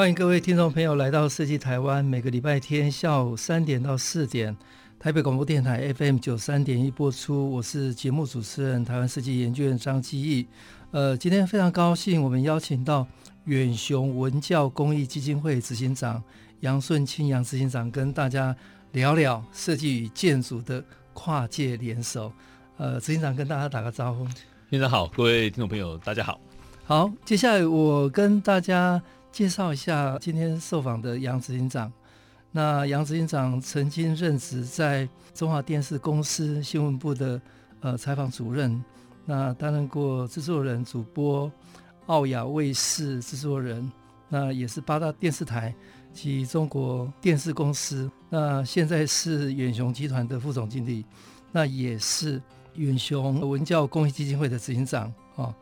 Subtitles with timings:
[0.00, 4.56] 欢迎各位听众朋友来到设计台湾，每个礼拜天下午三点到四点，
[4.98, 7.52] 台北广播电台 FM 九三点一播出。
[7.52, 10.46] 我是节目主持人台湾设计研究院张基义。
[10.90, 13.06] 呃，今天非常高兴，我们邀请到
[13.44, 16.22] 远雄文教公益基金会执行长
[16.60, 18.56] 杨顺清杨执行长，跟大家
[18.92, 22.32] 聊聊设计与建筑的跨界联手。
[22.78, 24.26] 呃，执行长跟大家打个招呼。
[24.70, 26.40] 先生好，各位听众朋友，大家好。
[26.86, 29.02] 好，接下来我跟大家。
[29.32, 31.90] 介绍一下今天受访的杨执行长。
[32.52, 37.40] 那杨执行长曾经任职在中华电视公司新闻部的
[37.80, 38.84] 呃采访主任，
[39.24, 41.50] 那担任过制作人、主播、
[42.06, 43.88] 奥亚卫视制作人，
[44.28, 45.72] 那也是八大电视台
[46.12, 48.10] 及中国电视公司。
[48.28, 51.06] 那现在是远雄集团的副总经理，
[51.52, 52.42] 那也是
[52.74, 55.54] 远雄文教公益基金会的执行长哦。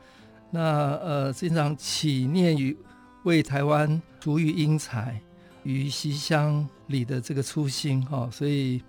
[0.51, 2.75] 那呃，执行长起念于。
[3.25, 5.21] 为台湾筑育英才
[5.65, 8.81] 于西乡里的这个初心哈，所以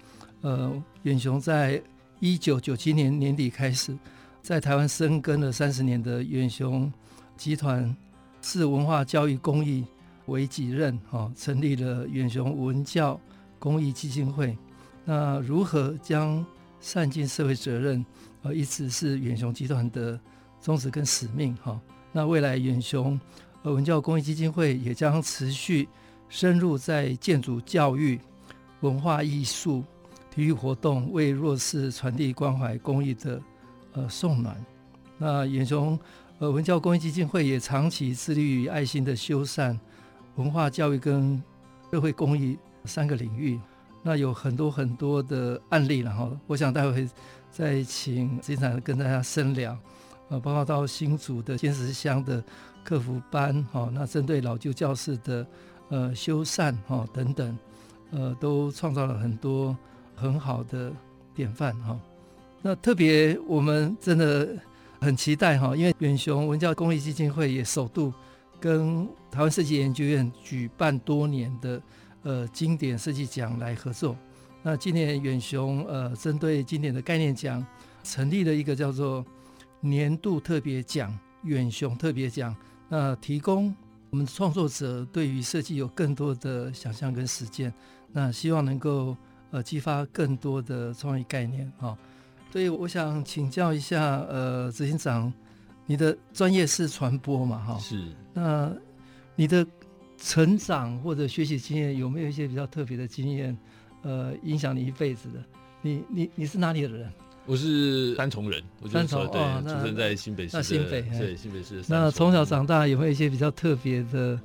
[0.42, 0.72] 呃，
[1.04, 1.82] 远雄在
[2.20, 3.98] 一九九七年年底开始
[4.42, 6.92] 在台湾深耕了三十年的远雄
[7.36, 7.94] 集团，
[8.42, 9.84] 视文化教育公益
[10.28, 13.20] 为己任哈，成立了远雄文教
[13.58, 14.58] 公益基金会。
[15.04, 16.46] 那如何将
[16.80, 18.06] 善尽社会责任，
[18.44, 20.18] 呃，一直是远雄集团的
[20.62, 21.78] 宗旨跟使命哈。
[22.12, 23.20] 那未来远雄。
[23.62, 25.88] 而文教公益基金会也将持续
[26.30, 28.18] 深入在建筑、教育、
[28.80, 29.84] 文化艺术、
[30.32, 33.42] 体育活动，为弱势传递关怀公益的
[33.92, 34.56] 呃送暖。
[35.18, 36.00] 那远雄
[36.38, 39.78] 呃文教公益基金会也长期致力于爱心的修缮、
[40.36, 41.44] 文化教育跟
[41.92, 43.60] 社会公益三个领域。
[44.02, 47.10] 那有很多很多的案例，然后我想待会
[47.52, 49.78] 再请执行长跟大家深聊。
[50.30, 52.42] 呃，包括到新竹的尖石乡的。
[52.84, 55.46] 客服班，哈，那针对老旧教室的
[55.90, 57.58] 呃修缮，哈等等，
[58.12, 59.78] 呃，都创造了很多
[60.16, 60.92] 很好的
[61.34, 62.00] 典范，哈。
[62.62, 64.50] 那特别我们真的
[65.00, 68.14] 很期待，哈，因为远雄文教公益基金会也首度
[68.60, 71.82] 跟台湾设计研究院举办多年的
[72.24, 74.16] 呃经典设计奖来合作。
[74.62, 77.66] 那今年远雄呃针对经典的概念奖，
[78.04, 79.26] 成立了一个叫做
[79.80, 82.54] 年度特别奖——远雄特别奖。
[82.90, 83.74] 那提供
[84.10, 87.72] 我们创作者对于设计有更多的想象跟实践，
[88.12, 89.16] 那希望能够
[89.52, 91.98] 呃激发更多的创意概念哈。
[92.52, 95.32] 所以我想请教一下呃执行长，
[95.86, 97.78] 你的专业是传播嘛哈？
[97.78, 98.04] 是。
[98.34, 98.74] 那
[99.36, 99.66] 你的
[100.18, 103.56] 成长或者学习经验有没有一些比较特别的经验？
[104.02, 105.44] 呃，影响你一辈子的？
[105.82, 107.12] 你你你是哪里的人？
[107.50, 110.56] 我是三重人，我就是说对，哦、出生在新北市。
[110.56, 111.84] 那新北对新北市。
[111.88, 114.40] 那从小长大有没有一些比较特别的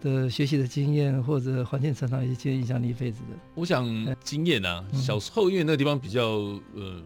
[0.00, 3.36] 的学习的经验，或者环境成长一些影响你一辈子的？
[3.54, 3.86] 我想
[4.24, 6.20] 经验啊，小时候因为那个地方比较
[6.74, 7.00] 呃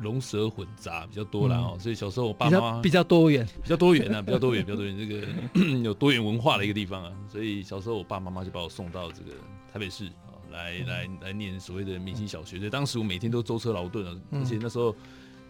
[0.00, 5.04] 龙蛇混杂比较多啦哦、嗯，所以小时候我爸妈比较多元，比较多元啊，比较多元，比较多元，这
[5.60, 9.32] 个有多元文化的一个地方啊，所以小时候我爸妈妈就把我送到这个
[9.70, 10.08] 台北市。
[10.54, 14.94] 来来来念所谓的明星小学，所以当时我每天都舟车劳顿啊，而且那时候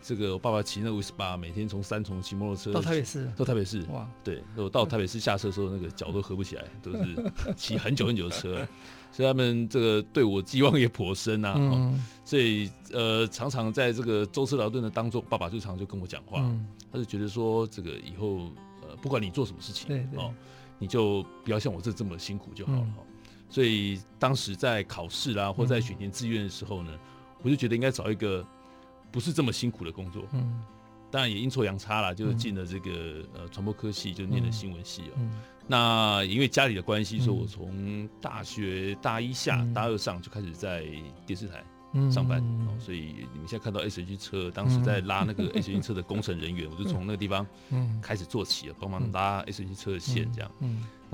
[0.03, 8.67] 这个我爸爸骑那五十八每天从三重骑摩托车到台北市，到台北市哇，对，我到台北市下车的时候，那个脚都合不起来，都是骑很久很久的车，
[9.13, 18.51] 所以他们这个对我寄望也颇深呐、啊嗯，所以呃常常在这个舟车劳顿的当中，爸爸就常常就跟我讲话、嗯，他就觉得说这个以后
[18.83, 20.35] 呃不管你做什么事情，哦，
[20.79, 22.79] 你就不要像我这这么辛苦就好了。
[22.83, 22.95] 嗯
[23.49, 27.01] 所以当时在考试啦，或在选填志愿的时候呢、嗯，
[27.43, 28.45] 我就觉得应该找一个
[29.13, 30.25] 不是这么辛苦的工作。
[30.33, 30.63] 嗯，
[31.11, 35.31] 当然也阴错阳差啦，就是进了这个、嗯、呃传播科系，就念了新闻系哦、喔嗯。
[35.67, 40.85] 那因为家里的关系，所以我从大学大一下、嗯、大二上就开始在
[41.25, 41.65] 电视台
[42.11, 42.41] 上班。
[42.67, 47.47] 哦，所以你们现在看到 SH 车，当时在拉那个 SH 车的工程人员，我就从那个地方
[48.03, 50.51] 开始做起了，帮忙拉 SH 车的线这样。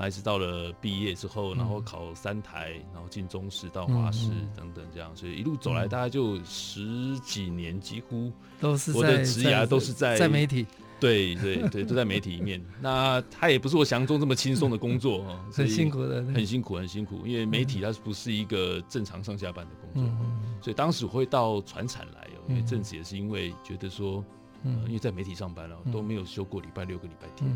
[0.00, 10.66] 那一直到了毕业之后，然后考三台，然后进中师到华师等等这样，所以一路走来，大概就十几年，几乎都是我的职涯都是在在媒体。
[10.98, 12.62] 对对对，都在媒体里面。
[12.80, 17.26] 那他也不是我想象中这么轻松的工作哦，很辛苦的，很辛苦，很辛苦。
[17.26, 20.12] 因为媒体它不是一个正常上下班的工作，
[20.60, 24.22] 所以当时我会到船产来哦，因为正子也是因为觉得说
[24.62, 27.50] 嗯，因为在媒体上班了都没有休过礼拜六跟礼拜天，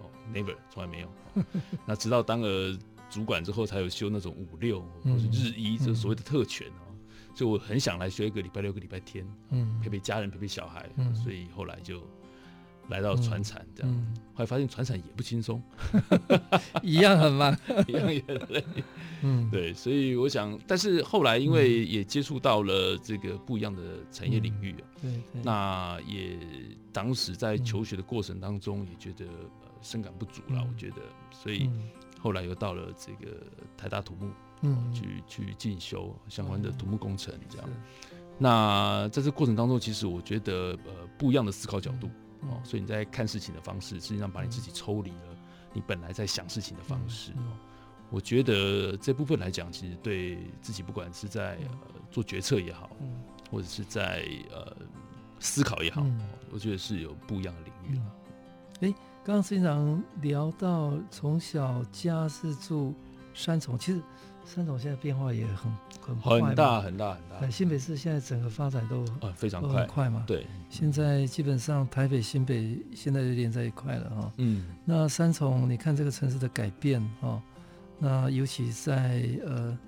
[0.00, 1.08] 哦，never 从来没有。
[1.86, 2.78] 那直到当了
[3.08, 6.92] 主管之后，才有休那种五六或是日一，这所谓的特权哦。
[7.34, 9.80] 所以我很想来休一个礼拜六个礼拜天，嗯。
[9.82, 10.88] 陪陪家人，陪陪小孩。
[11.14, 12.02] 所以后来就。
[12.88, 15.62] 来到船产这样，嗯、后来发现船产也不轻松，
[16.82, 17.56] 一样很忙，
[17.86, 18.64] 一样也很累。
[19.22, 23.80] 嗯，对，所以我想，但是后来因为也接触到了这个不一样的
[24.10, 26.36] 产业领域啊，嗯、那也
[26.92, 29.24] 当时在求学的过程当中也觉得
[29.62, 31.70] 呃深感不足了，嗯、我觉得，所以
[32.20, 33.36] 后来又到了这个
[33.76, 34.30] 台大土木，
[34.62, 37.68] 嗯，去去进修相关的土木工程这样。
[37.68, 37.82] 嗯、
[38.38, 42.08] 那在这过程当中，其实我觉得呃不一样的思考角度。
[42.42, 45.36] 哦，所以你在看事情的方式，实际上把你自己抽离了
[45.74, 47.32] 你本来在想事情的方式。
[47.32, 47.52] 哦，
[48.08, 52.96] 我觉得这部分来讲，其实对自己不管是在呃做决策也好，
[53.50, 54.74] 或者是在呃
[55.38, 56.02] 思考也好，
[56.50, 58.14] 我觉得是有不一样的领域了。
[58.80, 58.94] 哎，
[59.30, 62.92] 刚刚执行长聊到从小家是住
[63.32, 64.00] 三重，其实。
[64.44, 67.48] 三重现在变化也很很快很大很大很大。
[67.48, 70.24] 新北市现在整个发展都啊非常快快嘛。
[70.26, 74.32] 对，现在基本上台北新北现在就连在一块了哈。
[74.38, 74.66] 嗯。
[74.84, 77.40] 那三重，你看这个城市的改变哈，
[78.00, 79.78] 那尤其在呃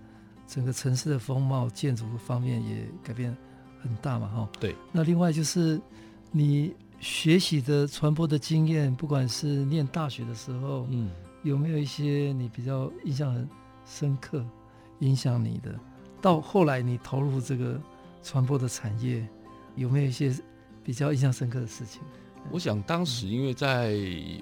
[0.46, 3.36] 整个城市的风貌、建筑方面也改变
[3.82, 4.48] 很大嘛哈。
[4.60, 4.76] 对。
[4.92, 5.80] 那另外就是
[6.30, 6.72] 你
[7.02, 11.10] 学习的传播的经验，不管是念大学的时候，嗯，
[11.43, 13.49] 有没有一些你比较印象很
[13.84, 14.44] 深刻
[15.00, 15.75] 影响你的，
[16.20, 17.81] 到后来你投入这个
[18.22, 19.26] 传播的产业，
[19.75, 20.32] 有没有一些
[20.84, 22.00] 比较印象深刻的事情？
[22.50, 23.94] 我想当时因为在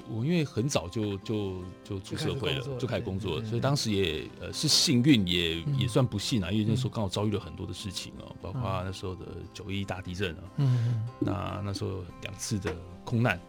[0.09, 12.75] 我因为很早就就就出社会了，就开始工作了，所以当时也呃是幸运，也也算不幸啊，因为那时候刚好遭遇了很多的事情哦，包括那时候的九一大地震啊，嗯，那那时候两次的
[13.05, 13.41] 空难。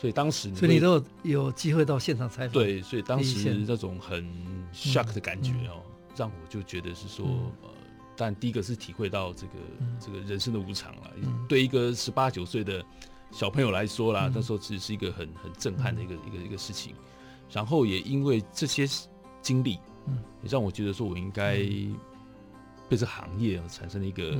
[0.00, 2.52] 所以当时，所以你都有有机会到现场采访。
[2.52, 4.24] 对，所以当时那种很
[4.72, 5.82] shock 的感觉哦，
[6.16, 7.26] 让我就觉得是说，
[7.62, 7.68] 呃，
[8.16, 9.52] 但第一个是体会到这个
[9.98, 11.10] 这个人生的无常了。
[11.48, 12.80] 对一个十八九岁的
[13.30, 16.94] 小朋友来说啦，那时候其实是一个很很震撼的一个一个一个事情。
[17.50, 18.86] 然后也因为这些
[19.40, 19.72] 经历，
[20.42, 21.56] 也让我觉得说我应该
[22.88, 24.32] 对这行业产生了一个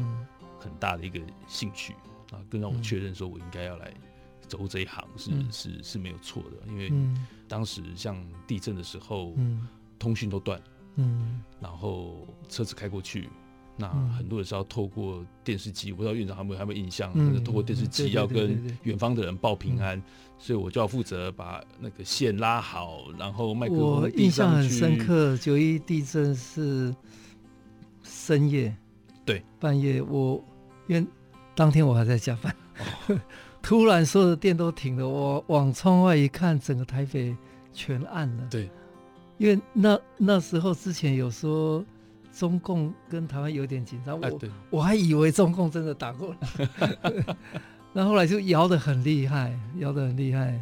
[0.58, 1.94] 很大的一个兴趣
[2.32, 3.92] 啊，更让我确认说我应该要来。
[4.46, 6.90] 走这一行是、嗯、是是没有错的，因为
[7.46, 9.68] 当时像地震的时候，嗯、
[9.98, 10.58] 通讯都断，
[10.94, 13.28] 嗯，然后车子开过去，
[13.78, 20.02] 那很多人是要透过电视机，我不知道院长有没有有没有印象，嗯、透过电视机要跟远方的人报平安，
[20.38, 23.82] 所以我就要负责把那个线拉好，然后麦克风。
[24.02, 26.94] 我印象很深刻，九一地震是
[28.02, 28.76] 深夜，
[29.24, 30.42] 对，半夜我
[30.88, 31.06] 因为
[31.54, 32.54] 当天我还在加班。
[33.08, 33.18] 哦
[33.60, 35.06] 突然，所有的电都停了。
[35.06, 37.36] 我往窗外一看，整个台北
[37.72, 38.46] 全暗了。
[38.48, 38.70] 对，
[39.36, 41.84] 因为那那时候之前有说
[42.38, 44.38] 中共跟台湾有点紧张，我
[44.70, 47.36] 我还以为中共真的打过来。
[47.92, 50.56] 那后来就摇得很厉害，摇得很厉害。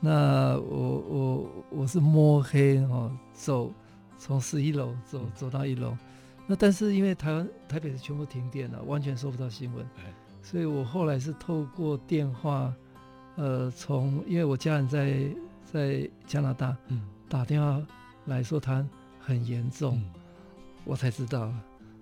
[0.00, 3.70] 那我我我是摸黑哦走，
[4.16, 5.94] 从十一楼走走到一楼。
[6.46, 9.86] 那但是因为台湾台北是全部停电了，完全收不到新闻。
[10.42, 12.72] 所以我后来是透过电话，
[13.36, 15.26] 呃，从因为我家人在
[15.70, 17.80] 在加拿大，嗯，打电话
[18.24, 18.82] 来说他
[19.20, 20.21] 很严重，嗯、
[20.84, 21.52] 我才知道，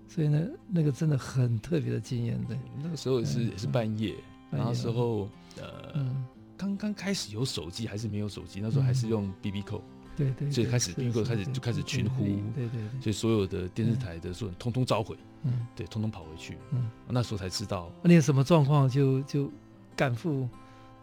[0.09, 2.59] 所以呢，那个真的很特别的经验，对。
[2.83, 4.15] 那个时候也是、嗯、也是半夜，
[4.51, 5.93] 那、嗯、时候呃，
[6.57, 9.83] 刚刚、嗯、开始有手机还是没有手机，那时候还是用 BB Call。
[10.17, 19.51] 对对，所以开始 B B 扣开始就开始群呼，对对，所以所有的电视台的所有人通通召回，嗯，对，通通跑回去，嗯，那时候才知道，那有什么状况就就
[19.97, 20.47] 赶赴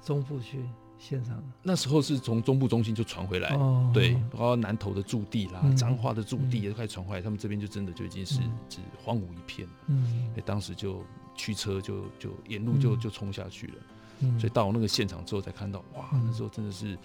[0.03, 0.59] 中部去
[0.99, 1.41] 现场。
[1.63, 3.49] 那时候是从中部中心就传回来，
[3.93, 8.35] 对，包括南投的驻地啦、彰化的驻地也都开始传回来，他们这边就真的就已经是
[8.69, 11.03] 是荒芜一片，嗯，所以当时就
[11.35, 16.97] 驱车就就沿路就就冲下去了，所以到那个现场之后才看到，哇，那时候真的是。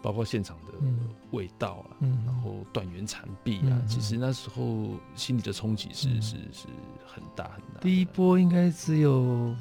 [0.00, 0.74] 包括现场的
[1.32, 6.68] 味道啊，嗯、然后断垣残壁啊，嗯、其实那时候心里的冲击是、嗯、是是
[7.04, 7.80] 很大很大。
[7.80, 9.52] 第一波应该只有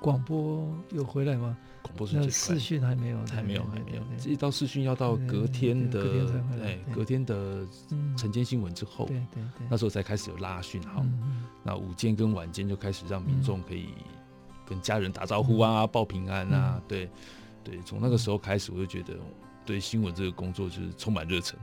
[0.00, 1.58] 广播有回来吗？
[1.82, 4.02] 广播是视讯还没有，还没有，还没有。
[4.18, 6.02] 这一到视讯要到隔天的，
[6.56, 7.66] 对，隔天的
[8.16, 11.04] 晨间新闻之后，对对对，那时候才开始有拉讯号。
[11.64, 13.88] 那午间跟晚间就开始让民众可以
[14.66, 17.10] 跟家人打招呼啊，报平安啊，对
[17.62, 17.80] 对。
[17.82, 19.14] 从那个时候开始，我就觉得
[19.64, 21.58] 对新闻这个工作就是充满热忱，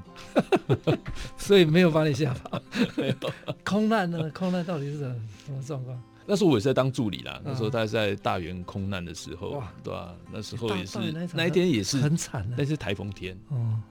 [1.38, 2.62] 所以没有把你吓跑。
[3.66, 4.30] 空难呢？
[4.32, 6.02] 空难到底是什么状况？
[6.30, 7.42] 那时候我也是在当助理啦。
[7.44, 10.16] 那时候大概在大原空难的时候，对吧？
[10.32, 11.00] 那时候也是
[11.34, 13.38] 那一天也是很惨，那是台风天，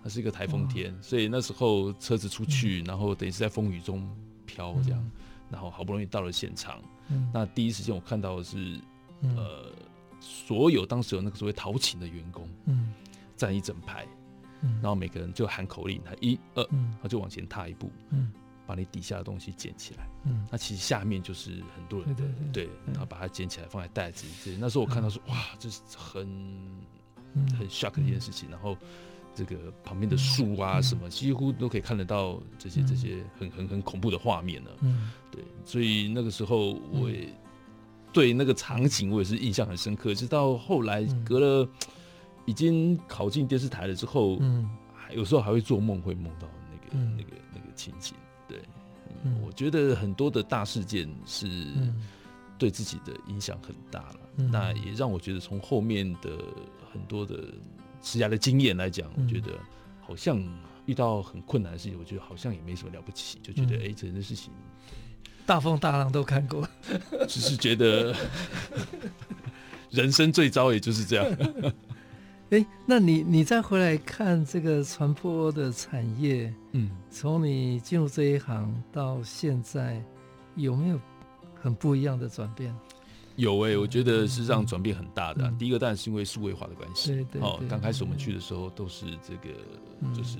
[0.03, 4.09] 那是一个台风天，所以那时候车子出去，然后等于是在风雨中
[4.47, 5.11] 飘这样，
[5.51, 6.81] 然后好不容易到了现场。
[7.35, 8.79] 那第一时间我看到的是，
[9.23, 9.73] 呃，
[10.21, 12.93] 所有当时有那个所谓陶勤的员工，嗯。
[13.37, 14.05] 站一整排，
[14.61, 16.69] 然后每个人就喊口令，他一二，
[17.01, 17.89] 他就往前踏一步，
[18.69, 24.33] 把你底下的东西捡起来，嗯，那其实下面就是很多人，的对对，对，然后把它捡起来放在袋子里。
[24.45, 26.27] 这那时候我看到说，哇，这是很
[27.59, 28.51] 很 shock 的一件事情。
[28.51, 28.77] 然后
[29.35, 34.71] 这个旁边的树啊什么，几乎都可以看得到这些这些很很很恐怖的画面呢。
[34.83, 37.27] 嗯，对，所以那个时候我也
[38.13, 40.15] 对那个场景我也是印象很深刻。
[40.15, 41.67] 直到后来隔了
[42.45, 44.69] 已经考进电视台了之后，嗯，
[45.15, 48.15] 有时候还会做梦，会梦到那个那个那个情景。
[49.25, 51.49] 嗯、我觉得很多的大事件是
[52.57, 56.39] 对自己的影响很大了，嗯、那也让我觉得从后面的
[56.93, 57.37] 很多的
[58.01, 59.53] 职涯的经验来讲，嗯、我觉得
[60.01, 60.43] 好像
[60.87, 64.53] 遇到很困难的事情，我觉得好像也没什么了不起，就觉得哎、这件事情
[65.47, 66.69] 大风大浪都看过，
[67.29, 68.15] 只是觉得
[69.91, 71.27] 人生最糟也就是这样。
[72.51, 80.03] 哎，那你你再回来看这个传播的产业，嗯，从你进入这一行到现在，
[80.57, 80.99] 有没有
[81.55, 82.75] 很不一样的转变？
[83.37, 85.49] 有哎、欸，我觉得是让转变很大的、啊。
[85.51, 87.43] 嗯、第一个当然是因为数位化的关系，对对。
[87.43, 89.55] 哦，刚开始我们去的时候都是这个，
[90.01, 90.39] 嗯、就是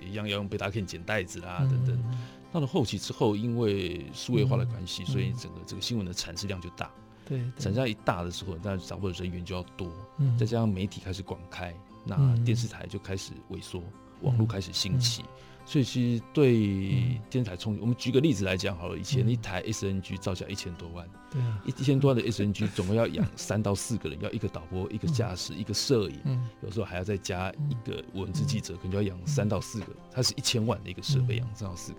[0.00, 2.04] 一样要用贝塔 K 捡袋子啦，嗯、等等。
[2.50, 6.90] 到了后期之后，因为数位化的关系，嗯、所以整个这个新闻的产值量就大。
[7.28, 11.74] 对，产量一大的时候，当然掌握的人员就要多，嗯，再加上媒体开始广开，
[12.06, 13.82] 那电视台就开始萎缩，
[14.22, 15.22] 网络开始兴起，
[15.66, 17.80] 所以其实对电视台冲击。
[17.80, 31.98] 我们举个例子来讲好了，以前一台 SNG 造价一千多万，对啊，一一千多万的 SNG 总共要养三到四个人，要一个导播、一个驾驶、一个摄影，有时候还要再加一个文字记者，可能就要养三到四个，它是一千万的一个设备养三到四个。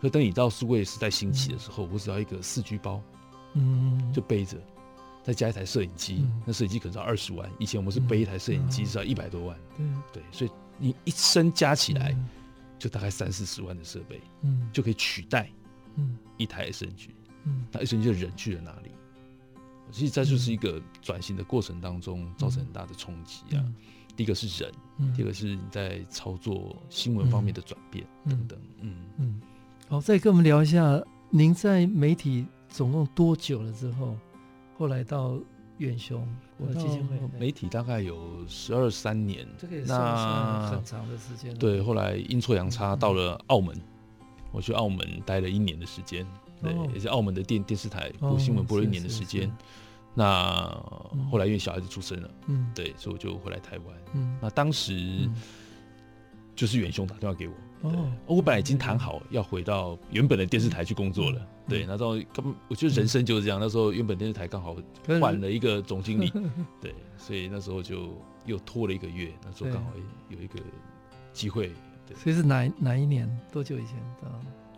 [0.00, 3.02] 可等你到数位时代兴起的时候，我只要一个四 G 包。
[3.54, 4.56] 嗯，就背着，
[5.22, 7.50] 再加一台摄影机，嗯、那摄影机可能要二十万。
[7.58, 9.58] 以前我们是背一台摄影机是要一百多万。
[9.78, 12.16] 嗯、对，所以你一生加起来，
[12.78, 15.50] 就大概三四十万的设备，嗯，就可以取代，
[16.36, 17.08] 一台 SNG。
[17.44, 18.90] 嗯，那 SNG 的人去了哪里？
[19.90, 23.64] 其实这就是一个转型的过程当中造成很大的冲击啊。
[23.64, 23.74] 嗯、
[24.14, 28.58] 第一个是人，嗯、第二个是你在操作新闻方面的转变等等。
[28.80, 29.40] 嗯嗯，
[29.88, 32.46] 好，再跟我们聊一下，您在媒体。
[32.68, 34.16] 总共多久了之后，
[34.76, 35.38] 后来到
[35.78, 41.54] 远雄国基金会，媒体大概有十二三年，这个也算很长的时间。
[41.56, 43.80] 对，后来阴错阳差到了澳门，
[44.52, 46.26] 我去澳门待了一年的时间，
[46.62, 49.50] 对，也是澳门的电电视台播新闻播了一年的时间。
[50.14, 50.68] 那
[51.30, 53.96] 后来因为小孩子出生了，嗯，对，所以我就回来台湾。
[54.14, 55.28] 嗯，那当时
[56.56, 57.54] 就是远雄打电话给我。
[57.82, 61.46] 哦，我本来已经谈好要回到原本的电视台去工作了。
[61.68, 63.60] 对，那时候根本我觉得人生就是这样。
[63.60, 64.76] 那时候原本电视台刚好
[65.20, 66.32] 换了一个总经理，
[66.80, 69.30] 对，所以那时候就又拖了一个月。
[69.44, 69.92] 那时候刚好
[70.30, 70.58] 有一个
[71.32, 71.70] 机会。
[72.06, 73.28] 对，所以是哪哪一年？
[73.52, 73.96] 多久以前？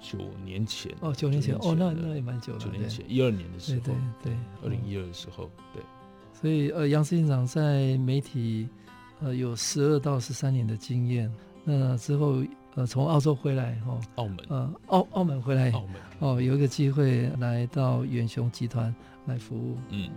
[0.01, 0.93] 九年前。
[1.01, 1.55] 哦，九年前。
[1.57, 2.59] 哦，那那也蛮久了。
[2.59, 3.81] 九年前，一二年的时候。
[3.81, 3.95] 对
[4.25, 5.83] 对，二零一二的时候，对。
[6.33, 8.69] 所以呃，杨执行长在媒体
[9.21, 11.33] 呃有十二到十三年的经验。
[11.65, 12.43] 那之后。
[12.77, 15.95] 呃，从澳洲回来哦，澳门，呃，澳澳门回来，澳门。
[16.21, 18.95] 哦，有一个机会来到远雄集团
[19.27, 20.09] 来服务，嗯。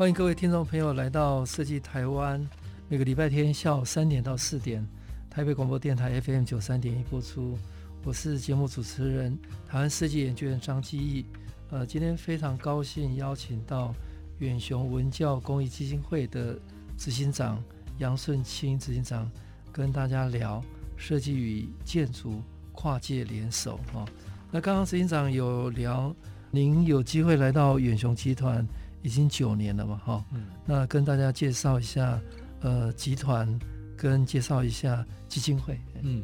[0.00, 2.42] 欢迎各位听众朋友来到设计台湾，
[2.88, 4.82] 每个礼拜天下午三点到四点，
[5.28, 7.54] 台北广播电台 FM 九三点一播出。
[8.02, 9.38] 我是节目主持人
[9.68, 11.26] 台湾设计研究员张基义。
[11.68, 13.94] 呃，今天非常高兴邀请到
[14.38, 16.58] 远雄文教公益基金会的
[16.96, 17.62] 执行长
[17.98, 19.30] 杨顺清执行长，
[19.70, 20.64] 跟大家聊
[20.96, 22.40] 设计与建筑
[22.72, 24.08] 跨界联手哦。
[24.50, 26.16] 那刚刚执行长有聊，
[26.50, 28.66] 您有机会来到远雄集团
[29.02, 30.00] 已经九年了嘛？
[30.04, 32.20] 哈，嗯，那跟大家介绍一下，
[32.60, 33.58] 呃，集团
[33.96, 35.78] 跟介绍一下基金会。
[36.02, 36.22] 嗯，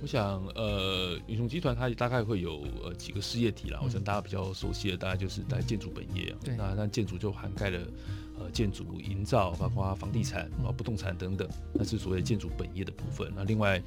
[0.00, 3.78] 我想，呃，远雄集团它大概会有呃几个事业体啦。
[3.82, 6.34] 嗯，我想大家比较熟悉的，大概就是在建筑本业。
[6.44, 7.80] 对，那那建筑就涵盖了
[8.38, 13.32] 呃建筑营造，包括房地产啊、嗯、不动产等等，那是所谓建筑本业的部分。
[13.34, 13.82] 那另外，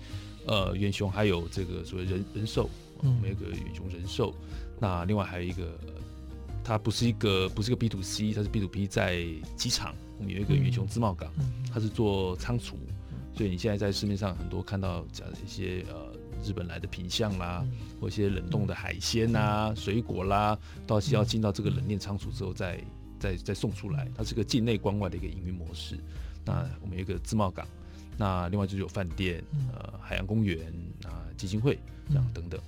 [0.46, 2.70] 呃，远雄还有这个所谓人人寿。
[3.00, 4.34] 我们有个远雄人寿，
[4.80, 5.78] 那另外还有一个，
[6.68, 9.24] 它不是一个不是一个 B to C，它是 B to B，在
[9.56, 11.32] 机场我们有一个远雄自贸港，
[11.72, 12.78] 它是做仓储，
[13.34, 16.12] 所以你现在在市面上很多看到讲的一些呃
[16.44, 17.66] 日本来的品相啦，
[18.02, 22.84] 或一些冷冻的海鲜呐、水果啦，到需要进到这个冷链仓储之后再
[23.18, 25.98] 再再送出来，它是个境内关外的一个营运模式。
[26.44, 27.66] 那我们有一个自贸港，
[28.18, 29.42] 那另外就是有饭店、
[29.74, 30.74] 呃海洋公园
[31.06, 32.60] 啊基金会这样等等。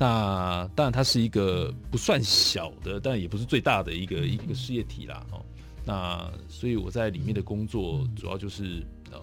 [0.00, 5.26] 那当然，它是一个不算小的，但也不是最大的一个一个事业体啦。
[5.30, 5.44] 哦，
[5.84, 9.20] 那所以我在里面的工作主要就是呃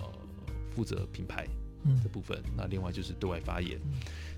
[0.75, 1.47] 负责品牌
[2.03, 2.39] 的部分。
[2.55, 3.81] 那另外就是对外发言。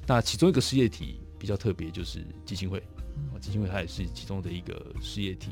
[0.08, 2.82] 那其中一个事业体比较特别，就是基金会。
[3.42, 5.52] 基金会它也是其中的一个事业体。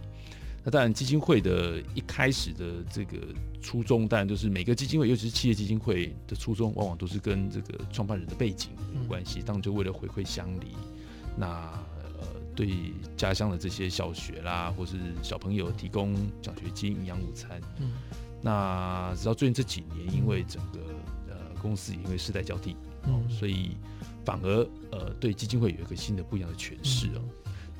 [0.67, 3.17] 那当然，基金会的一开始的这个
[3.61, 9.41] 初衷，当然就是每个基金会，尤其是企业基金会的初衷，往往都是跟这个创办人的背景有关系。
[9.41, 10.75] 当然就为了回馈乡里，
[11.37, 11.47] 那
[12.19, 12.69] 呃对
[13.15, 17.61] 家乡的这些小学啦，或是小朋友提供奖学金、营养午餐。
[17.79, 17.93] 嗯。
[18.41, 20.79] 那直到最近这几年，因为整个
[21.29, 23.77] 呃公司也因为世代交替，哦，所以
[24.25, 27.21] 反而呃对基金会有一个新的不一样的诠释哦。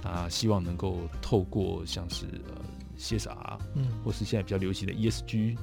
[0.01, 2.63] 那希望能够透过像是呃。
[2.97, 5.57] CSR，嗯，或是现在比较流行的 ESG，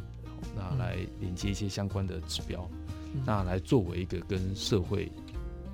[0.54, 2.68] 那来连接一些相关的指标，
[3.14, 5.10] 嗯，那来作为一个跟社会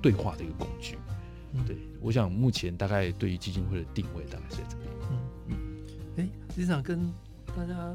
[0.01, 0.97] 对话的一个工具。
[1.53, 4.89] 嗯，对，我想目前大概对于基金会的定位大概是在这边。
[5.09, 5.57] 嗯嗯，
[6.17, 7.11] 哎，理事长跟
[7.55, 7.93] 大家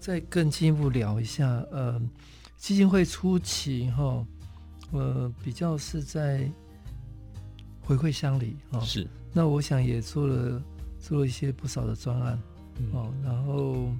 [0.00, 2.00] 再更进一步聊一下，呃，
[2.56, 4.26] 基金会初期哈，
[4.92, 6.50] 呃，比较是在
[7.82, 9.06] 回馈乡里哈，是。
[9.34, 10.62] 那我想也做了
[10.98, 12.40] 做了一些不少的专案。
[12.92, 13.90] 哦，然后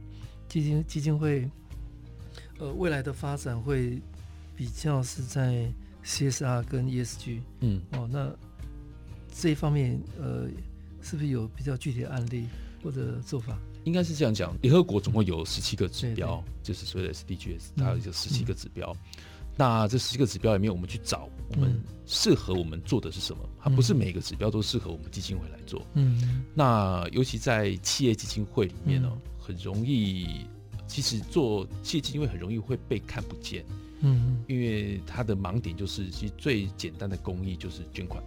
[0.49, 1.49] 基金基金会，
[2.59, 4.01] 呃，未来的发展会
[4.57, 5.71] 比较是在
[6.05, 8.31] CSR 跟 ESG，嗯，哦，那
[9.35, 10.49] 这一方面，呃，
[11.03, 12.47] 是不是有比较具体的案例
[12.83, 13.59] 或者做法？
[13.85, 18.95] 应该是这样讲，联合国总共有十七个指标，对对，就是所谓的 SDGs，它有一个十七个指标。
[18.95, 19.25] 嗯
[19.59, 23.42] 那这十个指标里面，我们去找我们适合我们做的是什么？
[23.59, 25.85] 它不是每个指标都适合我们基金会来做。
[25.94, 30.47] 嗯，那尤其在企业基金会里面呢，很容易，
[30.87, 33.64] 其实做企业基金会很容易会被看不见。
[34.01, 38.23] 嗯，因为它的盲点就是，其实最简单的公益就是捐款。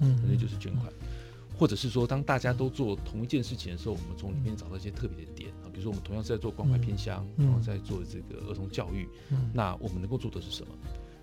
[0.00, 0.92] 嗯，可能就是捐款。
[1.62, 9.08] 或者是说，当大家都做同一件事情的时候，我们从里面找到一些特别的点啊，比如说我们同样是在做关怀偏乡，然后在做这个儿童教育，
[9.54, 10.74] 那我们能够做的是什么？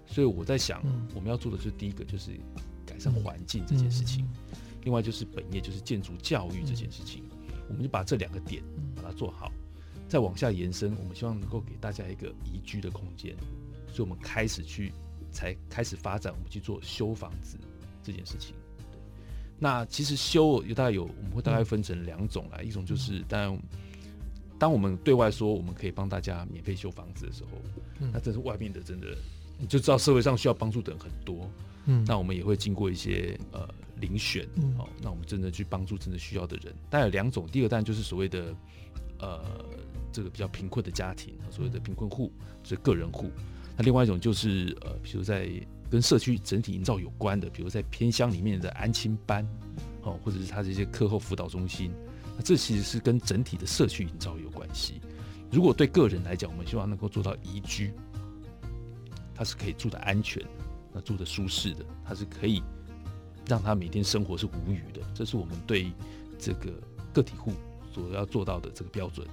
[0.08, 0.82] 所以我在想，
[1.14, 2.40] 我们要做的是第一个就是
[2.86, 4.26] 改善环境这件事情，
[4.86, 7.22] 另外就是本业就是建筑教育这件事情，
[7.68, 8.64] 我们就把这两个点
[8.96, 9.52] 把它做好，
[10.08, 13.36] 再往下延伸，我们希望能够给大家一个宜居的空间，
[13.92, 14.94] 所以我们开始去
[15.34, 17.58] 才开始发展，我们去做修房子
[18.02, 18.56] 这件事情。
[19.60, 23.60] 那其实修有大概有，我们会大概分成两种来，一种就是，当
[24.58, 27.50] 当我们对外说我们可以帮大家免费修房子的时候，
[28.14, 29.08] 那这是外面的真的，
[29.58, 31.50] 你就知道社会上需要帮助的人很多，
[31.86, 33.68] 嗯，那我们也会经过一些呃
[34.00, 34.46] 遴选，
[34.78, 36.74] 哦，那我们真的去帮助真的需要的人。
[36.90, 38.56] 但有两种，第一个当然就是所谓的
[39.20, 39.44] 呃
[40.12, 42.32] 这个比较贫困的家庭，所谓的贫困户，
[42.64, 43.30] 所以个人户。
[43.76, 45.50] 那另外一种就是呃，比如在
[45.90, 49.44] 跟社区整体营造有关的，比如在偏乡里面的安亲班，
[50.04, 51.92] 哦，或者是他这些课后辅导中心，
[52.38, 55.02] 那这其实是跟整体的社区营造有关系。
[55.52, 57.92] 如果对个人来讲，我们希望能够做到宜居，
[59.34, 60.46] 他是可以住的安全，
[60.94, 62.62] 那住得舒适的，他是可以
[63.48, 65.92] 让他每天生活是无虞的，这是我们对
[66.38, 66.72] 这个
[67.12, 67.52] 个体户
[67.92, 69.26] 所要做到的这个标准。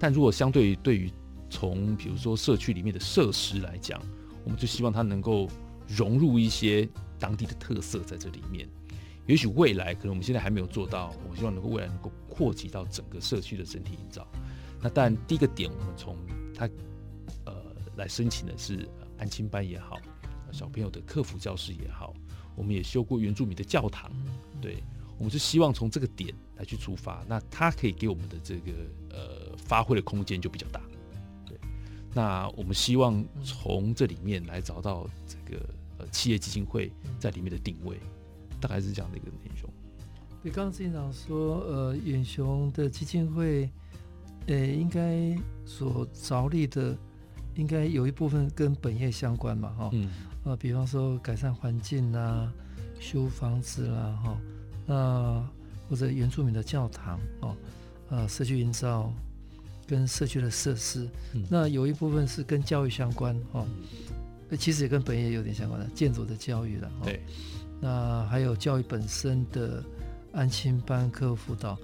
[0.00, 1.12] 但如果相对于对于
[1.48, 4.02] 从比如说社区里面的设施来讲，
[4.42, 5.48] 我们就希望他能够。
[5.94, 8.68] 融入一些当地的特色在这里面，
[9.26, 14.26] 也许未来可能我们现在还没有做到，我希望能够未来能够扩及到整个社区的整体营造。
[14.80, 16.16] 那当然，第一个点我们从
[16.54, 16.68] 他
[17.44, 17.54] 呃
[17.96, 20.00] 来申请的是安亲班也好，
[20.50, 22.12] 小朋友的客服教室也好，
[22.56, 24.10] 我们也修过原住民的教堂，
[24.60, 24.82] 对，
[25.18, 28.72] 我们是希望从这个点来去出发，那它可以给我们的这个
[29.10, 30.80] 呃发挥的空间就比较大，
[31.46, 31.56] 对，
[32.12, 35.64] 那我们希望从这里面来找到这个
[36.02, 37.98] 呃企业基金会在里面的定位，
[38.60, 39.70] 大概是这样的一个内容。
[40.42, 43.70] 对，刚刚执行长说，呃，远雄的基金会，
[44.48, 46.96] 呃，应该所着力的，
[47.54, 50.10] 应该有一部分跟本业相关嘛，哈，嗯，
[50.44, 52.52] 呃，比方说改善环境啊，
[52.98, 54.40] 修房子啦，哈，
[54.84, 55.48] 那
[55.88, 57.56] 或者原住民的教堂，哦，
[58.10, 59.12] 呃，社区营造
[59.86, 63.64] 跟社区的设施，嗯，那有一部分是跟教育相关，哦，
[64.56, 67.20] 其实也跟本业有点相关的建筑的教育了，对，
[67.80, 69.82] 那还有教育本身的。
[70.34, 71.78] 安亲班、课后辅导，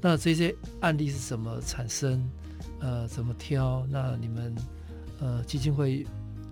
[0.00, 2.28] 那这些案例是怎么产生？
[2.80, 3.86] 呃，怎么挑？
[3.88, 4.52] 那你们
[5.20, 6.04] 呃基金会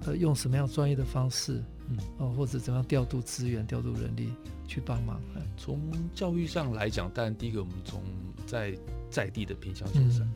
[0.07, 1.61] 呃用什么样专业的方式？
[1.89, 4.33] 嗯，哦、呃，或者怎么样调度资源、调度人力
[4.69, 5.21] 去帮忙？
[5.57, 8.01] 从教育上来讲，当然第一个我们从
[8.47, 8.73] 在
[9.11, 10.35] 在地的偏乡先生，嗯、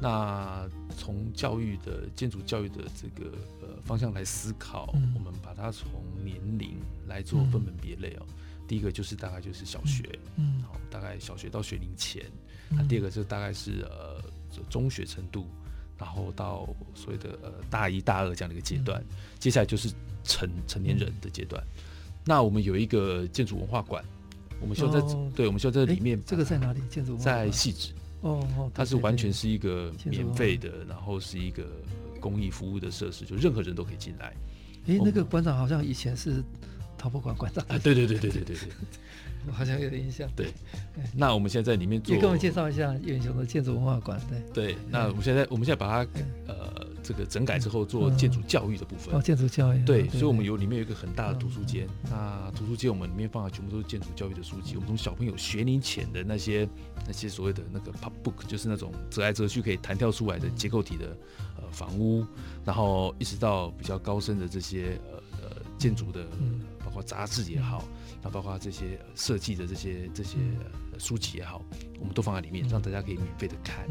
[0.00, 3.57] 那从教育的建筑教育的这个呃
[3.88, 5.88] 方向来思考，嗯、我们把它从
[6.22, 6.76] 年龄
[7.08, 8.26] 来做分门别类哦。
[8.28, 8.34] 嗯
[8.68, 12.22] 第一个就是大概就是小学，嗯，好，大概小学到学龄前。
[12.68, 14.22] 那、嗯、第二个就大概是呃
[14.68, 15.46] 中学程度，
[15.96, 19.00] 然后到所谓的呃大一大二这样的一个阶段。
[19.08, 19.88] 嗯、接下来就是
[20.22, 21.64] 成成年人的阶段。
[21.78, 21.82] 嗯、
[22.26, 24.04] 那我们有一个建筑文化馆，
[24.60, 26.22] 我们需要在、哦、对，我们需要在里面。
[26.26, 26.82] 这个在哪里？
[26.90, 27.94] 建筑文化馆在细致。
[28.20, 31.64] 哦哦，它是完全是一个免费的，然后是一个
[32.18, 34.34] 公益服务的设施，就任何人都可以进来。
[34.88, 36.42] 哎，那个馆长好像以前是。
[37.00, 38.68] 陶博馆馆长啊， 对对对对对对对，
[39.46, 40.28] 我好像有点印象。
[40.34, 40.52] 对，
[41.14, 44.20] 那我们现在在里面做，也给我们介绍一下远雄的建筑文化馆。
[44.52, 46.10] 对对，那我们现在我们现在把它
[46.48, 46.67] 呃
[47.08, 49.14] 这个整改之后做建筑教育的部分。
[49.14, 49.82] 哦，建筑教育。
[49.86, 51.88] 对，所以我们有里面有一个很大的图书间。
[52.10, 54.74] 那图书间我们里面放的全部都是建筑教育的书籍。
[54.74, 56.68] 我们从小朋友学龄前的那些
[57.06, 61.16] 那些所谓的那个 pop book，就是那种折来折去可以弹跳出来的结构体的
[61.56, 62.26] 呃房屋，
[62.62, 66.26] 然后一直到比较高深的这些呃呃建筑的。
[66.84, 67.84] 包括杂志也好，
[68.22, 70.38] 那包括这些设计的这些这些
[70.98, 71.62] 书籍也好，
[72.00, 73.86] 我们都放在里面，让大家可以免费的看。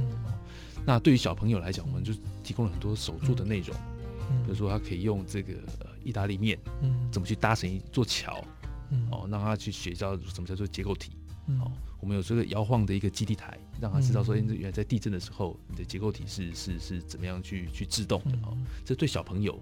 [0.87, 3.75] 那对于小朋友来讲，我们就提供了很多手做的内容，
[4.45, 5.53] 比如说他可以用这个
[6.01, 6.57] 意大利面，
[7.11, 8.41] 怎么去搭成一座桥，
[9.11, 11.11] 哦，让他去学到什么叫做结构体。
[11.59, 11.69] 哦，
[11.99, 18.57] 我们有这个摇晃的一个基地台，让他知道说，原来在地震的时候，你的结构体是是是怎么样去去制动的哦。
[18.85, 19.59] 这对小朋友，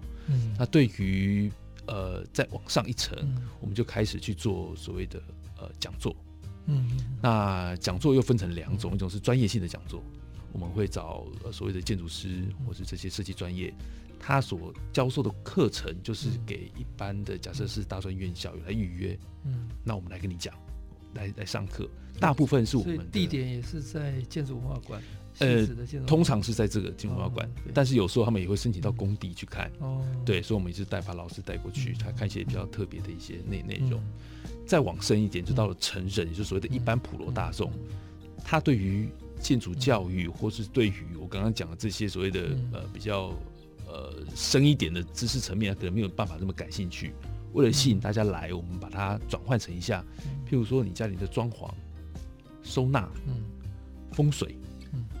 [0.56, 1.50] 那对于
[1.86, 5.20] 呃，再往上一层，嗯、我们就开始去做所谓的
[5.58, 6.14] 呃讲座。
[6.66, 6.88] 嗯，
[7.20, 10.02] 那讲座又分成两种，一种是专业性的讲座，
[10.52, 13.72] 我们会找呃所谓的建筑师或是这些设计专业，
[14.18, 19.18] 他所教授的课程就是给一般的，假设是大专院校有来预约。
[19.44, 20.54] 嗯，那我们来跟你讲，
[21.14, 25.02] 来来上课，大部分是我们的地点也是在建筑文化馆。
[25.38, 25.66] 呃，
[26.06, 29.70] 通常是在这个建筑文化馆，但是有时候他们也会申请到工地去看。
[29.80, 34.02] 哦，对，所以我们一直带把老师带过去，他看一些比较特别的一些内内容。
[34.66, 37.70] 再往深一点，就到了成人，也就是所谓的一般普罗大众，
[38.42, 43.32] 他对于建筑教育，或是对于我刚刚讲的这些所谓的呃比较
[43.86, 47.12] 呃深一点的知识层面，可能没有办法那么感兴趣。
[47.52, 50.04] 为了吸引大家来，我们把它转换成一下，
[50.48, 51.70] 譬如说你家里的装潢、
[52.62, 53.34] 收纳、嗯、
[54.12, 54.56] 风水。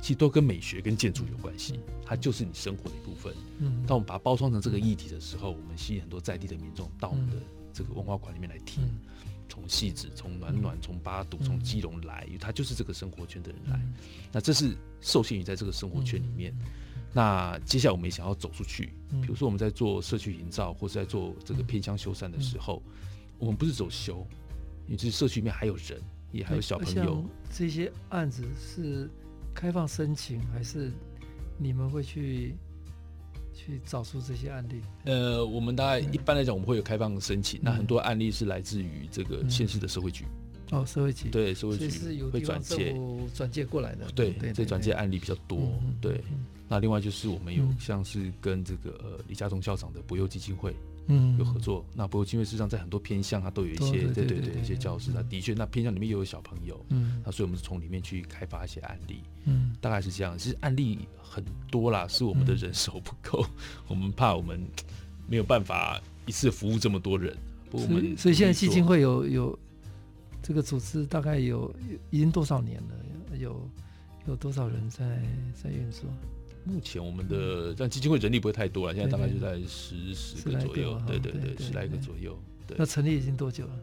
[0.00, 3.34] 其实都跟美学跟建筑有关系，它就是你生活的一部分。
[3.58, 7.36] 嗯，当我们把它包装成这个议题的时候，我们吸引很多在地的民众到我们的
[7.74, 8.84] 这个文化馆里面来听，
[9.48, 13.80] 从汐止、从暖暖、从八堵、从基隆来，他就是这个生活圈的人来。
[14.32, 16.54] 那这是受限于在这个生活圈里面。
[17.12, 22.82] 那接下来我们也想要走出去，比如说我们在做社区营造或是在做这个偏乡修缮的时候，
[23.38, 24.26] 我们不是走修，
[24.86, 26.00] 因为这社区里面还有人，
[26.32, 27.24] 也还有小朋友。
[27.50, 29.10] 这些案子是。
[29.58, 30.92] 开放申请还是
[31.56, 32.54] 你们会去
[33.56, 34.82] 去找出这些案例？
[35.04, 37.58] 呃，我们大概一般来讲，我们会有开放申请。
[37.60, 40.26] 嗯、那很多案例是来自于这个县市的社会局。
[40.70, 42.94] 哦，社会局对社会局会转介
[43.34, 44.04] 转介过来的。
[44.14, 45.72] 对，这转介案例比较多。
[46.00, 46.20] 对，
[46.68, 50.76] 那另外就是我们有像是跟这个呃李家忠校长的博幼基金会。
[51.08, 51.84] 嗯，有合作。
[51.94, 55.10] 那不过因为事实上在很多偏向，它都有一些对对对一些教室。
[55.14, 60.36] 那的确，那偏向里面又有小朋友，嗯，那所以我们是从里面去开发一些案例，嗯，大概是这样。
[60.36, 63.46] 其实案例很多啦，是我们的人手不够，
[63.88, 64.60] 我们怕我们
[65.28, 67.36] 没有办法一次服务这么多人。
[67.70, 69.58] 我们所以现在基金会有有
[70.42, 71.74] 这个组织，大概有
[72.10, 73.36] 已经多少年了？
[73.38, 73.68] 有
[74.26, 75.20] 有多少人在
[75.52, 76.08] 在运作？
[76.66, 82.36] 目前我们的但基金会人力不会太多了，现在大概就在十十个左右，对对对，十来个左右。
[82.66, 83.78] 对，那成立已经多久了？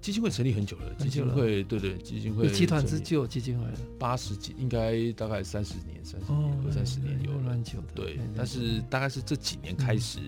[0.00, 3.64] 基金会成立很久了，基金会对对，基金会集团之旧基金会
[3.98, 7.86] 八十几，应该大概三十年、三十年、二三十年有了，蛮久的。
[7.96, 10.20] 对，但是大概是这几年开始，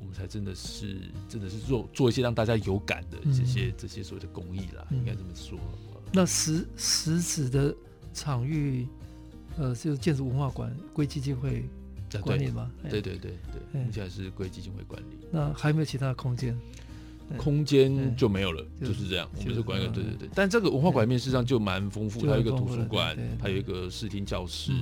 [0.00, 5.58] 我们才真的是真的是做做一些让大家有感的这些这些所谓的公益啦，应该这么说。
[6.12, 7.74] 那实实质的
[8.14, 8.86] 场域，
[9.58, 11.64] 呃，就是建筑文化馆归基金会
[12.22, 12.70] 管理吗？
[12.90, 13.32] 对对对
[13.72, 15.26] 对，目前还是归基金会管理。
[15.30, 16.56] 那还有没有其他的空间？
[17.38, 19.26] 空间就没有了，就是这样。
[19.34, 20.28] 我们是管一个，对对对。
[20.34, 24.72] 但这个文化馆里面事实上就蛮丰富，它有一个图书馆，它有一个视听教室，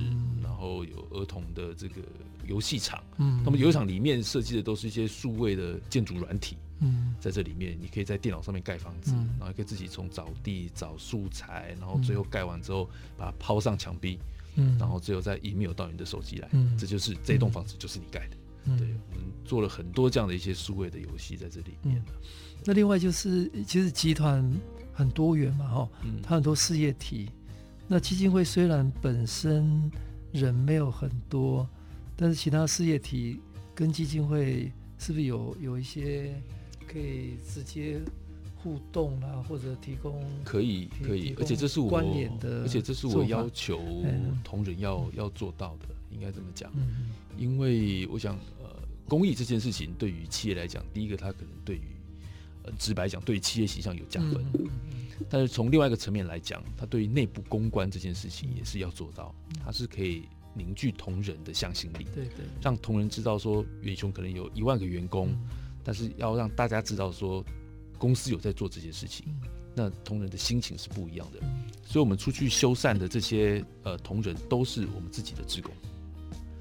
[0.43, 2.01] 然后有儿童的这个
[2.45, 3.01] 游戏场。
[3.19, 6.57] 嗯，那么游戏场里面设计的都是一些数位的建筑软体。
[6.79, 14.19] 嗯，在这里面你可以在电脑上面盖房子，然后可以自己从找地找素材，然后最后盖完之后把它抛上墙壁，
[14.55, 18.37] 嗯，然后只有在 email 到你的手机来，嗯，这就是这栋房子就是你盖的。
[18.77, 22.13] 对，我们做了很多这样的一些数位的游戏在这里面，嗯。
[22.63, 24.47] 那另外就是，其实集团
[24.93, 25.89] 很多元嘛，哈，
[26.21, 27.29] 它很多事业体。
[27.87, 29.91] 那基金会虽然本身
[30.31, 31.67] 人没有很多，
[32.15, 33.41] 但是其他事业体
[33.73, 36.39] 跟基金会是不是有有一些
[36.87, 37.99] 可以直接
[38.61, 40.23] 互动啊，或者提供？
[40.43, 43.79] 可以，可以，而且这是我关联的，而且这是我要求
[44.43, 45.85] 同仁要要做到的。
[46.11, 46.71] 应该这么讲？
[47.37, 48.69] 因为我想，呃，
[49.07, 51.95] 公益这件事情对于企业来讲，第一个，它可能对于，
[52.63, 54.45] 呃，直白讲，对于企业形象有加分。
[55.29, 65.33] 但是从另外一个层面来讲，它对于内部公关这件事情也是要做到，它是可以凝聚同仁的向心力，对对，让同仁知道说，远雄可能有一万个员工，
[65.81, 67.41] 但是要让大家知道说，
[68.01, 69.27] 公司有在做这些事情，
[69.75, 71.39] 那同仁的心情是不一样的。
[71.85, 75.71] 所以，我们出去修缮的这些呃同仁，都是我们自己的职工。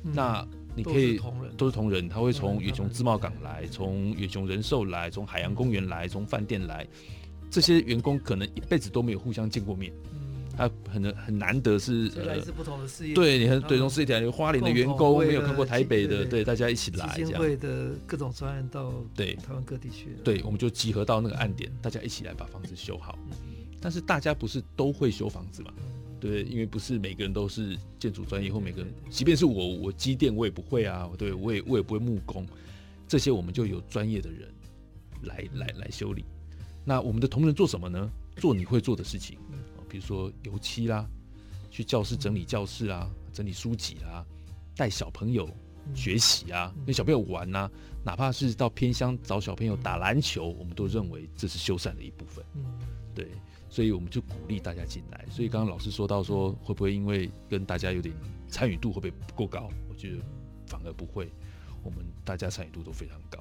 [0.02, 1.18] 那你可以
[1.56, 6.86] 都是同仁，他会从远雄自贸港来，从远雄人寿来，从海洋公园来，从饭店来，
[7.50, 9.90] 这些员工可能一辈子都没有互相见过面，
[10.56, 17.40] 他很很难得是来自不同的事业，对，你很对，从事业体，有花莲的员工没有看过台北的，对，大家一起来，这样。
[17.40, 23.18] 会的各种专案到对台湾各地去，对，我们就集合到那个岸点，大家一起来把房子修好。
[23.80, 25.72] 但是大家不是都会修房子嘛？
[26.20, 31.08] 对，因为不是每个人都是建筑专业，或每个人，即便是我，我机电我也不会啊。
[31.16, 32.46] 对，我也我也不会木工，
[33.08, 34.48] 这些我们就有专业的人
[35.22, 36.24] 来来来修理。
[36.84, 38.10] 那我们的同仁做什么呢？
[38.36, 39.38] 做你会做的事情，
[39.90, 41.06] 比如说油漆啦，
[41.70, 44.24] 去教室整理教室啊，整理书籍啦，
[44.76, 45.50] 带小朋友
[45.94, 47.70] 学习啊，跟小朋友玩啊，
[48.04, 52.44] 哪怕是到偏乡找小朋友打篮球，我们都认为这是修缮的一部分。
[52.54, 52.64] 嗯
[53.14, 53.28] 对。
[53.72, 55.24] 所以我们就鼓励大家进来。
[55.30, 58.12] 所以刚刚老师说到说，会不会因为跟大家有点
[58.48, 59.70] 参与度会不会不够高？
[59.88, 60.18] 我觉得
[60.66, 61.30] 反而不会，
[61.84, 63.38] 我们大家参与度都非常高。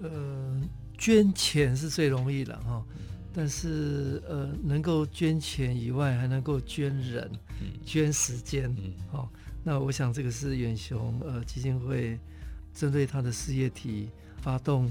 [0.00, 2.82] 嗯，呃，捐钱是最容易的哈，
[3.34, 7.30] 但是呃，能够捐钱以外，还能够捐人、
[7.84, 8.72] 捐时间。
[8.78, 9.28] 嗯，好，
[9.64, 12.18] 那我想这个是远雄呃基金会
[12.72, 14.08] 针对他的事业体
[14.40, 14.88] 发动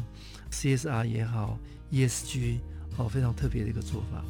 [0.51, 1.57] CSR 也好
[1.91, 2.59] ，ESG。
[2.95, 4.23] 哦，非常特别的一个做法。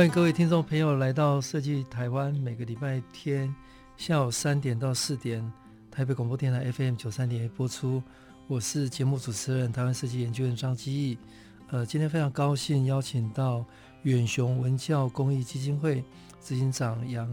[0.00, 3.54] 欢迎各位听众朋友来到设计台湾，每个礼拜天
[3.98, 5.46] 下午三点到四点，
[5.90, 8.02] 台北广播电台 FM 九三点播出。
[8.46, 11.18] 我是节目主持人台湾设计研究院张基义。
[11.68, 13.62] 呃，今天非常高兴邀请到
[14.04, 16.02] 远雄文教公益基金会
[16.40, 17.28] 执行长杨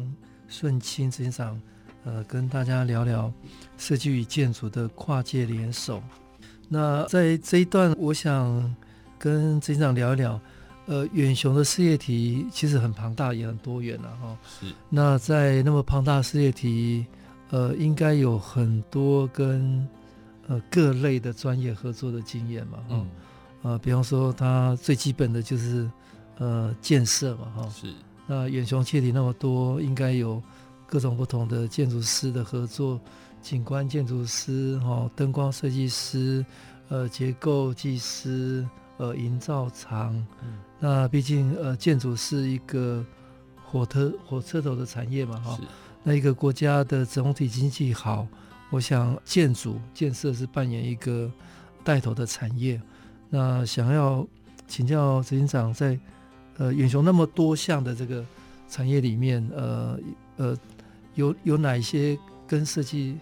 [0.49, 1.61] 顺清执行长，
[2.03, 3.31] 呃，跟大家聊聊
[3.77, 6.03] 设计与建筑的跨界联手。
[6.67, 8.75] 那在这一段，我想
[9.17, 10.37] 跟执行长聊一聊。
[10.87, 14.37] 呃，远雄的事业体其实很庞大，也很多元了哈。
[14.59, 14.73] 是。
[14.89, 17.05] 那在那么庞大的事业体，
[17.49, 19.85] 呃，应该有很多跟
[20.47, 22.79] 呃各类的专业合作的经验嘛。
[22.89, 23.07] 嗯。
[23.63, 25.91] 呃，比方说，它最基本的就是
[26.37, 27.69] 呃建设嘛，哈。
[27.69, 27.93] 是。
[28.25, 30.41] 那远雄事业体那么多，应该有
[30.85, 32.97] 各种不同的建筑师的合作，
[33.41, 36.45] 景观建筑师哈，灯光设计师，
[36.87, 38.65] 呃结构技师、
[38.97, 40.13] 呃营造厂。
[40.41, 43.03] 嗯、那毕竟呃建筑是一个
[43.65, 45.59] 火车火车头的产业嘛，哈。
[46.03, 48.25] 那一个国家的总体经济好，
[48.69, 51.29] 我想建筑建设是扮演一个
[51.83, 52.81] 带头的产业。
[53.29, 54.25] 那想要
[54.67, 55.99] 请教执行长在，在
[56.57, 58.23] 呃远雄那么多项的这个
[58.69, 59.99] 产业里面，呃
[60.37, 60.57] 呃
[61.15, 63.17] 有有哪一些跟设计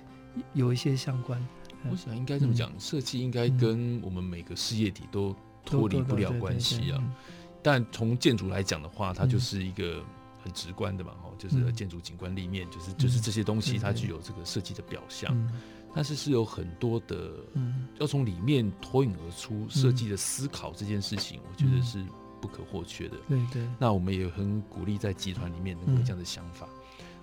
[0.53, 1.43] 有一些相关？
[1.89, 7.01] 我想应该这么讲，设计、嗯、应该跟我们每个事业体都脱离不了关系啊。
[7.65, 10.03] 但从建筑来讲的话，它就是一个。
[10.45, 15.35] 很直观的嘛，哈，就是建筑景观立面，就是就是这些东西，它具有这个设计的表象，
[15.91, 17.31] 但是是有很多的，
[17.99, 22.05] 要从里面脱颖而出，设计的思考这件事情，我觉得是
[22.39, 23.17] 不可或缺的。
[23.27, 23.67] 对对。
[23.79, 26.69] 那我们也很鼓励在集团里面能有这样的想法。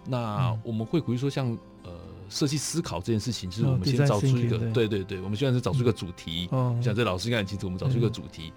[0.04, 1.92] 那我们会鼓励说，像呃
[2.28, 6.48] 设计思考这件事情，就是我们先找出一个，对对对，我们虽然是找出一个主题。
[6.50, 6.76] 哦。
[6.82, 8.52] 像这老师应该很清楚，我们找出一个主题，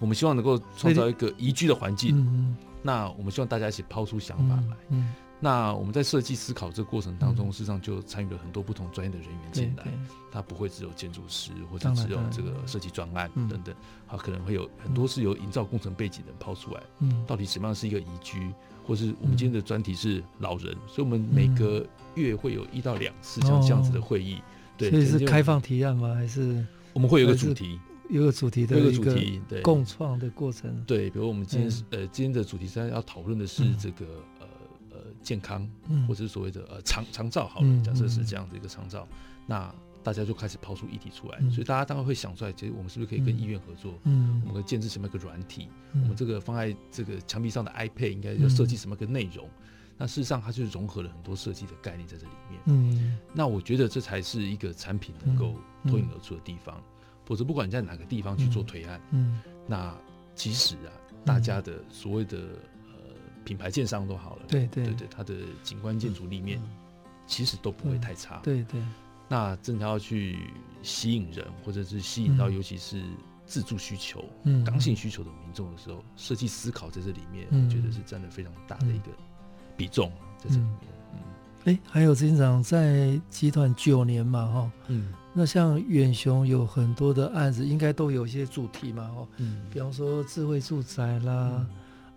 [0.00, 2.56] 我们希望能够创造一个宜居的环境。
[2.82, 4.76] 那我们希望大家一起抛出想法来。
[4.88, 9.84] 嗯，嗯，那我们在设计思考这个过程当中，事实上就参与了很多不同专业的人员进来。
[10.32, 13.74] 他不会只有建筑师，或者只有这个设计专案等等，
[14.08, 16.80] 他可能会有很多是由营造工程背景的人抛出来。
[17.00, 18.50] 嗯，到底什么样是一个宜居，
[18.86, 24.40] 或是我们今天的专题是老人，所以我们每个月会有一到两次像这样子的会议。
[24.78, 26.14] 对，所以是开放提案吗？
[26.14, 27.78] 还是我们会有一个主题？
[28.10, 30.82] 有个主题的一个共创的过程。
[30.86, 34.06] 对，比如我们今天呃，今天的主题是要讨论的是这个
[34.40, 34.46] 呃
[34.90, 35.68] 呃健康，
[36.06, 37.46] 或者是所谓的呃长长照。
[37.46, 39.06] 好了，假设是这样的一个长照，
[39.46, 43.94] 那大家就开始抛出议题出来，所以大家当然会想出来，其实我们是不是可以跟医院合作？
[44.04, 45.68] 嗯，我们可以建置什么一个软体？
[45.92, 49.48] 我们这个放在这个墙壁上的 iPad 应该要设计什么个内容？
[49.98, 52.60] 那事实上，它就是融合了很多设计的概念在这里面。
[52.64, 55.54] 嗯，那我觉得这才是一个产品能够
[55.86, 56.82] 脱颖而出的地方。
[57.30, 59.96] 或者不管你在哪个地方去做推案，嗯，嗯，那
[60.34, 60.90] 即使啊，
[61.24, 62.38] 大家的所谓的
[62.88, 63.14] 呃
[63.44, 64.84] 品牌建商都好了，对对。
[64.86, 66.60] 对对，它的景观建筑立面
[67.28, 68.82] 其实都不会太差，对对。
[69.28, 70.40] 那真的要去
[70.82, 73.00] 吸引人，或者是吸引到尤其是
[73.46, 79.12] 自住需求、嗯，刚性需求的民众的时候，设计思考在这里面，我觉得是占了非常大的一个
[79.76, 80.80] 比重在这里面。
[81.14, 81.20] 嗯，
[81.66, 85.14] 哎，还有执行长在集团九年嘛，哈，嗯。
[85.32, 91.64] 那像远雄有很多的案子，应该都有一些主题嘛，哦，嗯，比方说智慧住宅啦，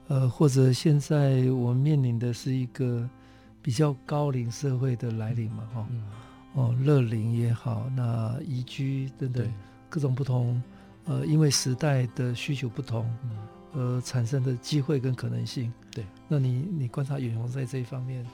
[0.08, 3.08] 嗯、呃，或者现在我们面临的是一个
[3.62, 6.04] 比较高龄社会的来临嘛，哈、嗯，
[6.56, 9.48] 哦，乐龄也好，那宜居等等
[9.90, 10.60] 各种不同，
[11.06, 13.08] 呃，因为时代的需求不同，
[13.74, 18.26] 呃，产生的机会跟可能性，对，那你你观察远雄在这一方面，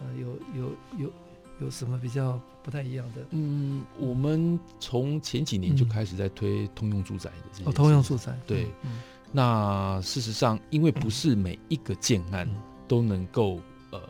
[0.00, 0.28] 呃，有
[0.60, 1.12] 有有。
[1.60, 3.26] 有有什么比较不太一样的？
[3.30, 7.64] 嗯，我们从前几年就开始在推通用住宅的。
[7.64, 8.34] 哦，通用住宅。
[8.46, 8.66] 对。
[8.82, 12.48] 嗯、那事实上，因为不是每一个建案
[12.86, 14.00] 都能够呃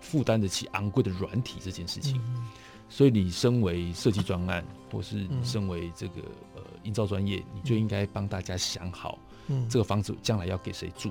[0.00, 2.46] 负担得起昂贵的软体这件事情，嗯、
[2.88, 6.20] 所以你身为设计专案，或是你身为这个
[6.54, 9.18] 呃营造专业，你就应该帮大家想好，
[9.48, 11.10] 嗯，这个房子将来要给谁住，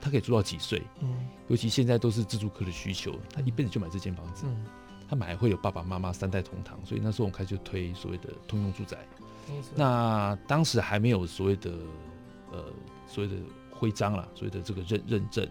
[0.00, 0.82] 他可以住到几岁？
[1.00, 4.46] 嗯，尤其现在都是自住客的需求，他一辈子就买这间房子。
[4.46, 4.64] 嗯
[5.10, 8.96] 他买会有爸爸妈妈三代同堂，所以那时候我们开始就推所谓的通用住宅。
[9.74, 11.72] 那当时还没有所谓的
[12.52, 12.64] 呃
[13.08, 13.36] 所谓的
[13.72, 15.44] 徽章啦，所谓的这个认认证，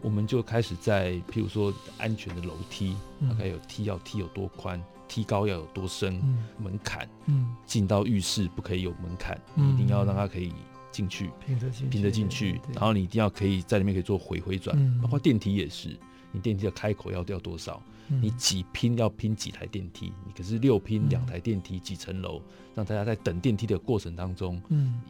[0.00, 2.96] 我们就开始在譬如说安全的楼梯，
[3.28, 6.14] 大概有梯要梯有多宽，梯高要有多深，
[6.56, 10.54] 门槛，嗯，进到浴室不可以有门槛，你一定要让它可以
[10.90, 15.94] 进去，平得进，平得进去，然后你一定要可以在里面可以做回回转，包括电梯也是，
[16.32, 17.82] 你电梯的开口要掉多少。
[18.08, 20.12] 你几拼要拼几台电梯？
[20.24, 22.40] 你可是六拼两台电梯几层楼，
[22.74, 25.00] 让大家在等电梯的过程当中，嗯，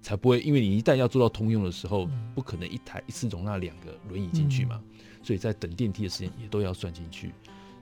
[0.00, 4.80] 才不会因为你一旦要做到通用的时候，不可能一台一次容纳两个轮椅进去嘛，
[5.22, 7.32] 所以在等电梯的时间也都要算进去。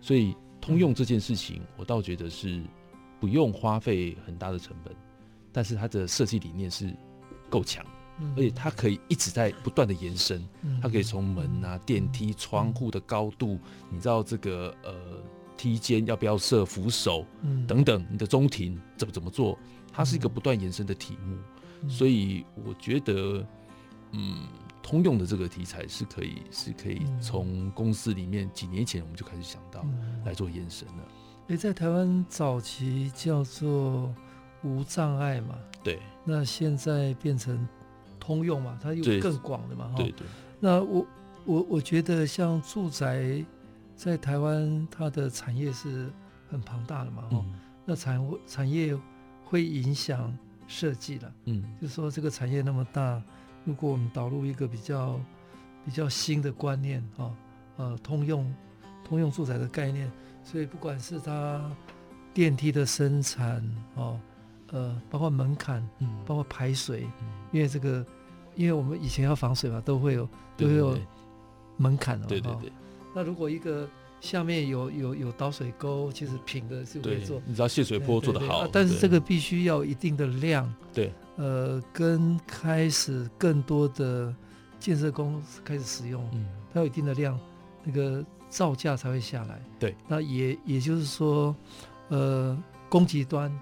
[0.00, 2.62] 所以通用这件事情，我倒觉得是
[3.20, 4.94] 不用花费很大的成本，
[5.53, 6.94] 但是它的设计理念是
[7.50, 7.85] 够强。
[8.37, 10.46] 而且它可以一直在不断的延伸，
[10.81, 13.59] 它可以从门啊、电梯、窗户的高度，
[13.90, 14.94] 你知道这个呃
[15.57, 17.27] 梯间要不要设扶手，
[17.66, 19.59] 等等，你的中庭怎么怎么做，
[19.92, 23.44] 它是一个不断延伸的题目，所以我觉得，
[24.12, 24.46] 嗯，
[24.81, 29.84] 通用的这个题材是可以是可以从公司里面几年前我们就开始想到
[30.24, 31.09] 来做延伸了。
[31.49, 34.14] 诶，在台湾早期叫做
[34.62, 37.66] 无障碍嘛，对，那现在变成。
[38.25, 39.97] 通用嘛，它有更广的嘛，哈。
[39.97, 40.27] 对对。
[40.61, 41.07] 那我
[41.45, 43.45] 我我觉得像住宅
[43.95, 46.11] 在台湾，它的产业是
[46.49, 47.55] 很庞大的嘛，哈、嗯。
[47.85, 48.99] 那产产业
[49.45, 50.35] 会影响
[50.66, 51.33] 设计了。
[51.45, 53.22] 嗯，就是说这个产业那么大，
[53.64, 55.20] 如果我们导入一个比较
[55.85, 57.31] 比较新的观念啊，
[57.77, 58.55] 呃，通用
[59.05, 60.11] 通用住宅的概念，
[60.43, 61.70] 所以不管是它
[62.33, 63.62] 电梯的生产
[63.97, 64.18] 哦，
[64.75, 68.05] 呃，包括门槛，嗯，包括排水，嗯，因为这个，
[68.57, 70.99] 因为我们以前要防水嘛，都会有都会有
[71.77, 72.72] 门槛的，对对对。
[73.14, 73.89] 那如果一个
[74.20, 77.41] 下面有有有导水沟，其实平的就可以做。
[77.47, 80.75] 你知道泄水坡做得好，但是这个必须要一定的量。
[80.93, 81.12] 对。
[81.37, 84.35] 呃，跟开始更多的
[84.81, 87.39] 建设工开始使用，嗯，它有一定的量，
[87.85, 89.61] 那个造价才会下来。
[89.79, 89.95] 对。
[90.09, 91.55] 那也也就是说，
[92.09, 92.57] 呃，
[92.89, 93.53] 供给端，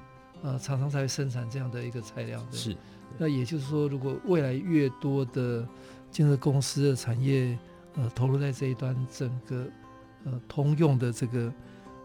[0.42, 2.44] 呃，厂商才会生产这样的一个材料。
[2.50, 2.76] 是。
[3.18, 5.66] 那也就是说，如果未来越多的
[6.10, 7.58] 建设公司的产业，
[7.94, 9.66] 呃，投入在这一端，整个。
[10.24, 11.52] 呃，通用的这个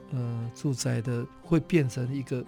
[0.09, 2.43] 呃住宅的会变成一个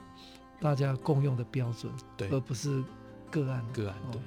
[0.59, 2.83] 大家共用的标准，对，而不是
[3.29, 3.95] 个案个案。
[4.11, 4.19] 对，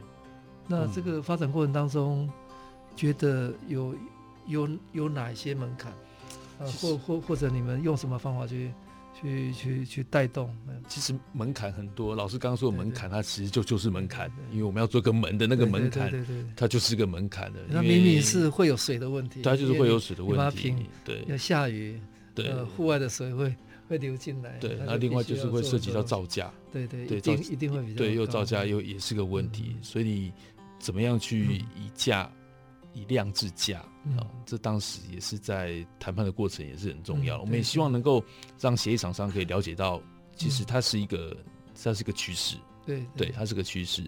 [0.69, 2.31] 那这个发展过程当中，
[2.95, 3.93] 觉得有
[4.47, 5.93] 有有哪一些门槛？
[6.61, 8.73] 呃，或或或者你们用什么方法去？
[9.23, 10.53] 去去去带动，
[10.89, 12.15] 其实门槛很多。
[12.15, 16.13] 老师刚刚说的门槛，它其实就就是门槛，因为我们要做个门的那个门槛，
[16.57, 17.61] 它就是个门槛的。
[17.69, 20.75] 那明明是会有水的问题，它就是会有水的问题。
[21.05, 22.01] 对，要下雨，
[22.35, 23.55] 对，户外的水会
[23.89, 24.59] 会流进来。
[24.59, 26.53] 对，那另外就是会涉及到造价。
[26.73, 29.77] 对对对，一定会比较对，又造价又也是个问题。
[29.83, 30.33] 所以你
[30.79, 32.29] 怎么样去以价？
[32.93, 37.39] 以量制价啊，嗯哦，这当时也是在谈判的过程也是很重要。
[37.39, 38.23] 嗯、我们也希望能够
[38.61, 40.01] 让协议厂商可以了解到，
[40.37, 41.45] 其实它是一个，嗯、
[41.83, 42.57] 它是一个趋势。
[42.85, 44.03] 对对，它是个趋势。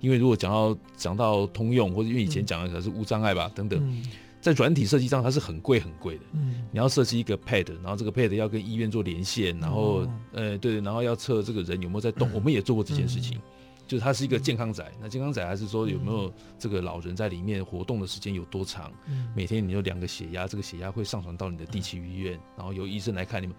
[0.00, 4.04] 因为如果讲到讲到通用，或者因为以前讲的可能是无障碍吧，等等，嗯、
[4.40, 6.22] 在软体设计上它是很贵很贵的。
[6.32, 13.36] 嗯，你要设计一个 pad，然后这个 pad 要跟医院做连线，然后、哦、呃对，然后要测这个人有没有在动，嗯、我们也做过这件事情。
[13.36, 13.42] 嗯
[13.90, 18.92] 就是它是一个健康宅，那健康宅还是说有没有这个老人在里面活动的时间有多长？
[19.34, 23.56] 每天你有量个血压，这个血压会上传到你的地区医院，然后由医生来看你们。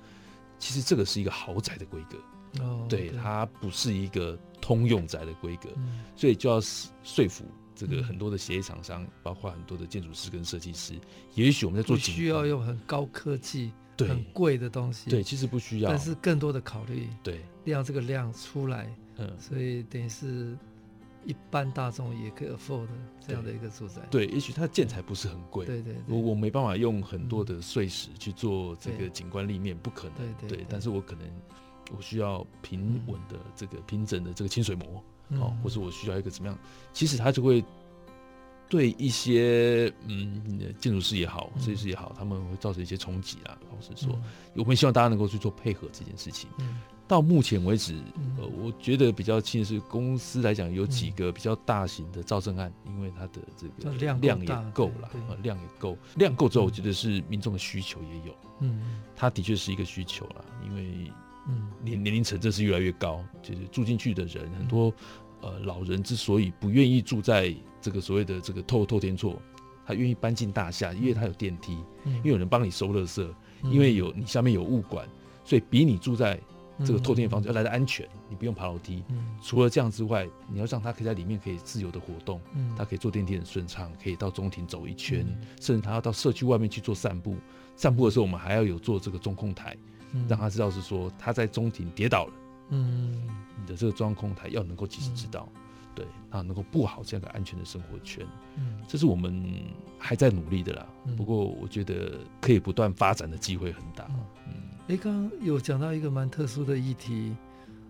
[0.57, 5.67] 其实这个是一个豪宅的规格，哦，对，它不是一个通用宅的规格，
[6.15, 7.43] 所以就要说服
[7.75, 10.93] 这个很多的协议厂商，包括很多的建筑师跟设计师。
[11.33, 18.89] 也许我们在做需要用很高科技、很贵的东西，对，其实不需要，但是更多的考虑，对，让这个量出来。
[19.17, 20.57] 嗯，所以等于是
[21.25, 22.87] 一般大众也可以 afford
[23.25, 24.01] 这样的一个住宅。
[24.09, 25.65] 对，也许它的建材不是很贵。
[25.65, 30.33] 对对，我我没办法用很多的碎石去做这个景观立面，不可能。
[30.39, 30.65] 对对。
[30.67, 31.27] 但是我可能
[31.95, 35.03] 我需要平稳的这个平整的这个清水膜，
[35.39, 36.57] 哦，或者我需要一个怎么样？
[36.91, 37.63] 其实它就会
[38.67, 43.55] 对一些嗯建筑师也好，设计师也好，他们会造成一些冲击啊。
[43.69, 44.17] 老实说，
[44.55, 46.49] 我们希望大家能够去做配合这件事情。
[47.11, 47.93] 到目前为止，
[48.37, 61.11] 呃，我觉得比较轻的是公司来讲有几个比较大型的造证案，因为它的这个量量也够了，呃，量也够，量够之后，我觉得是民众的需求也有，嗯，它的确是一个需求了，因为
[61.49, 61.67] 嗯。
[61.83, 64.93] 年年龄层真是越来越高，就是住进去的人很多，
[65.41, 69.37] 呃，老人之所以不愿意住在这个所谓的这个透透天厝，
[69.85, 71.73] 他愿意搬进大厦，因为他有电梯，
[72.05, 73.27] 因为有人帮你收垃圾，
[73.63, 75.05] 因为有你下面有物管，
[75.43, 76.39] 所以比你住在
[76.85, 79.03] 这个透天房子要来的安全，你不用爬楼梯。
[79.41, 82.41] 除了这样之外，你要让他可以在里面可以自由的活动，
[82.77, 85.25] 他可以坐电梯很顺畅，可以到中庭走一圈，
[85.59, 87.35] 甚至他要到社区外面去做散步。
[87.75, 89.75] 散步的时候，我们还要有做这个中控台，
[90.27, 92.33] 让他知道是说他在中庭跌倒了。
[92.69, 93.27] 嗯，
[93.59, 95.47] 你的这个中控台要能够及时知道，
[95.95, 98.25] 对，那能够布好这样的安全的生活圈。
[98.55, 99.43] 嗯，这是我们
[99.97, 100.87] 还在努力的啦。
[101.17, 104.07] 不过我觉得可以不断发展的机会很大。
[104.47, 104.53] 嗯。
[104.91, 107.33] 哎，刚刚有讲到一个蛮特殊的议题，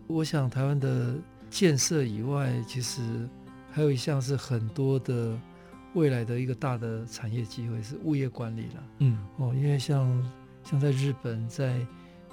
[0.06, 1.16] 我想台湾的
[1.50, 3.28] 建设以外，其实
[3.72, 5.36] 还有一项是很多的
[5.96, 8.84] 未来的一个大的产业机会是物业管理了。
[9.00, 10.32] 嗯，哦，因为像
[10.64, 11.84] 像在日本，在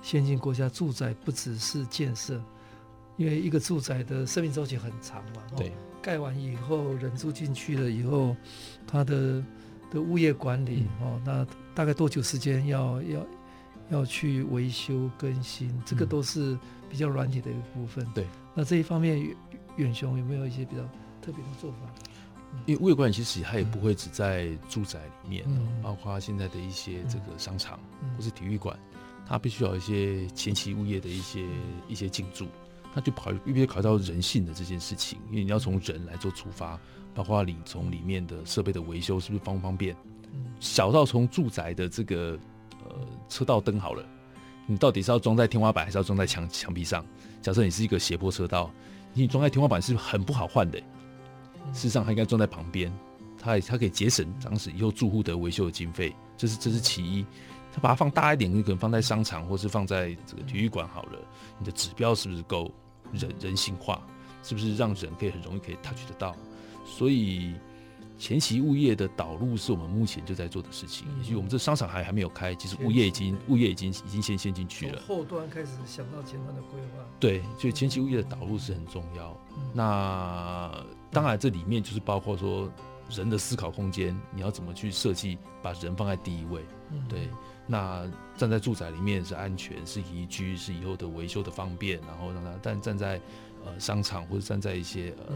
[0.03, 2.39] 先进国家，住宅不只是建设，
[3.17, 5.43] 因为一个住宅的生命周期很长嘛。
[5.57, 8.37] 对，盖完以后，人住进去了以后，
[8.87, 9.43] 它的
[9.91, 13.27] 的物业管理哦，那大概多久时间要要？
[13.91, 16.59] 要去维修更新，这个都是
[16.91, 18.07] 比较软体的一个部分。
[18.15, 19.35] 对，那这一方面，
[19.77, 20.83] 远雄有没有一些比较
[21.23, 21.79] 特别的做法？
[22.67, 25.45] 因为物业管理其实它也不会只在住宅里面，
[25.83, 27.79] 包括现在的一些这个商场
[28.17, 28.79] 或是体育馆，
[29.27, 31.45] 它必须要一些前期物业的一些
[31.89, 32.47] 一些进驻，
[32.95, 36.79] 那就考必须考虑到人性的这件事情，因为你要从人来做出发，
[37.15, 39.95] 包括你从里面的设备的维修是不是方不方便，
[40.59, 42.39] 小到从住宅的这个。
[43.29, 44.05] 呃，车道灯好了，
[44.67, 47.05] 你到底是要装在天花板，还是要装在墙墙壁上？
[47.43, 48.71] 假设你是一个斜坡车道，
[49.13, 50.79] 你装在天花板是很不好换的。
[51.73, 52.93] 事实上，它应该装在旁边，
[53.39, 57.25] 它它可以节省当时以后住户的维修的经费，这是这是其一。
[57.73, 61.19] 它把它放大一点，你可能放在商场，或是放在这个体育馆好了。
[61.59, 62.73] 你的指标是不是够
[63.13, 64.01] 人人性化？
[64.43, 66.35] 是不是让人可以很容易可以 touch 得到？
[66.85, 67.55] 所以。
[68.19, 75.01] 前期物业的导入是我们目前就在做的事情，也许我们这商场还还没有开，其实物业已经物业已经已经先先进去了。
[75.07, 77.05] 后端开始想到前端的规划。
[77.21, 79.37] 对，所以前期物业的导入是很重要。
[79.73, 82.69] 那当然这里面就是包括说
[83.09, 86.63] 人的思考空间，你要怎么去设计，把人放在第一位。
[87.09, 87.29] 对，
[87.69, 88.05] 那
[88.37, 93.21] 站在住宅里面是安全，是宜居，是以后的维修的方便，然后让它但站在。
[93.69, 95.35] 呃，商场或者站在一些呃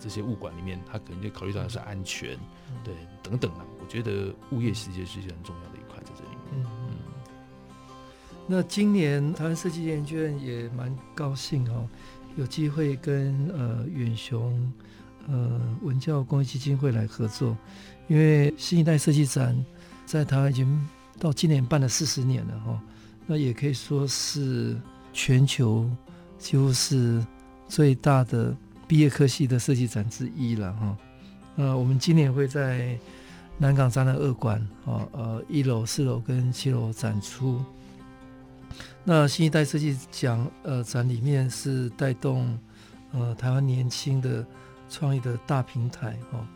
[0.00, 2.38] 这些物管里面，他可能就考虑到的是安全，
[2.82, 3.64] 对等等啊。
[3.78, 6.40] 我觉得物业其实是一件很重要的一块在这里面。
[6.54, 7.94] 嗯，嗯，
[8.46, 11.86] 那今年台湾设计研究院也蛮高兴哦，
[12.36, 14.72] 有机会跟呃远雄
[15.28, 17.54] 呃文教公益基金会来合作，
[18.08, 19.54] 因为新一代设计展
[20.06, 22.80] 在台湾已经到今年办了四十年了哈、哦，
[23.26, 24.74] 那也可以说是
[25.12, 25.90] 全球
[26.38, 27.22] 几乎是。
[27.68, 28.54] 最大的
[28.86, 30.96] 毕业科系的设计展之一了哈，
[31.56, 32.98] 呃，我们今年会在
[33.58, 37.60] 南港展览二馆啊，呃，一楼、四楼跟七楼展出。
[39.02, 42.58] 那新一代设计奖呃展里面是带动
[43.12, 44.44] 呃台湾年轻的
[44.88, 46.46] 创意的大平台哦。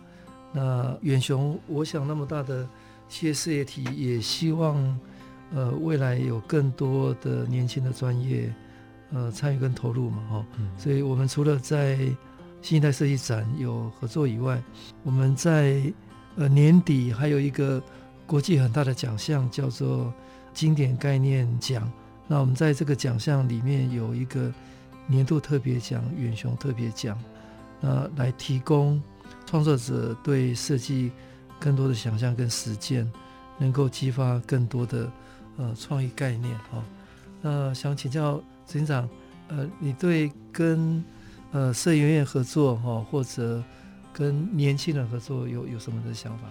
[0.53, 2.69] 那远雄，我想那么大的
[3.09, 4.99] 企业事业体，也希望
[5.53, 8.53] 呃未来有更多的年轻的专业。
[9.11, 10.47] 呃，参与跟投入嘛，哈，
[10.77, 11.99] 所以我们除了在
[12.61, 14.63] 新一代设计展有合作以外，
[15.03, 15.91] 我们在
[16.37, 17.83] 呃年底还有一个
[18.27, 20.13] 国际很大的奖项，叫做
[20.53, 21.91] 经典概念奖。
[22.27, 24.53] 那我们在这个奖项里面有一个
[25.07, 27.19] 年度特别奖——远雄特别奖，
[27.81, 29.03] 那来提供
[29.47, 31.11] 创作者对设计
[31.59, 33.11] 更多的想象跟实践，
[33.57, 35.11] 能够激发更多的
[35.57, 36.85] 呃创意概念，哈。
[37.41, 38.39] 那想请教。
[38.69, 39.09] 执行长，
[39.49, 41.03] 呃，你对跟
[41.53, 43.65] 呃社研院合作哈，或者
[44.13, 46.45] 跟年轻人合作有有什么的想法？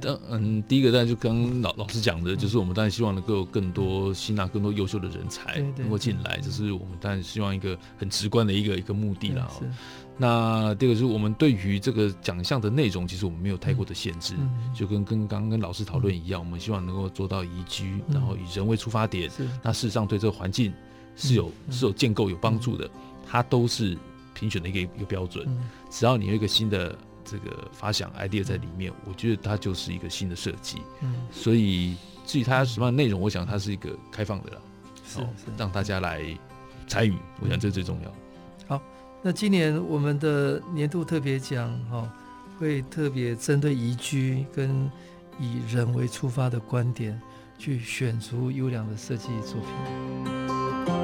[0.00, 9.50] 当嗯，第一个当然就跟老老师讲的，就是我们当然希望能够有更多吸纳更多优秀的人才能够进来，这是我们当然希望一个很直观的一个一个目的了。
[10.16, 14.34] 那第二个就是我们对于这个奖项的内容，其实我们没有太过的限制，
[14.72, 19.28] 就跟跟刚刚跟老师讨论一样，我们希望能够做到宜居，然后以人为出发点，
[19.62, 20.72] 那事实上对这个环境。
[21.18, 22.88] 是有是有建构有帮助的，
[23.28, 23.98] 它都是
[24.32, 25.46] 评选的一个一个标准。
[25.90, 30.78] 只要你有一个新的这个发想 idea 在里面，我觉得它就是一个新的设计。
[31.02, 34.58] 嗯，所以至于它什么样的内容，我想它是一个开放的啦，
[35.04, 35.18] 是
[35.56, 36.24] 让大家来
[36.86, 37.14] 参与。
[37.40, 38.14] 我想这最重要。
[38.68, 38.82] 好，
[39.20, 42.08] 那今年我们的年度特别奖哈，
[42.58, 44.90] 会特别针对宜居跟
[45.40, 47.20] 以人为出发的观点，
[47.58, 50.97] 去选出优良的设计作品。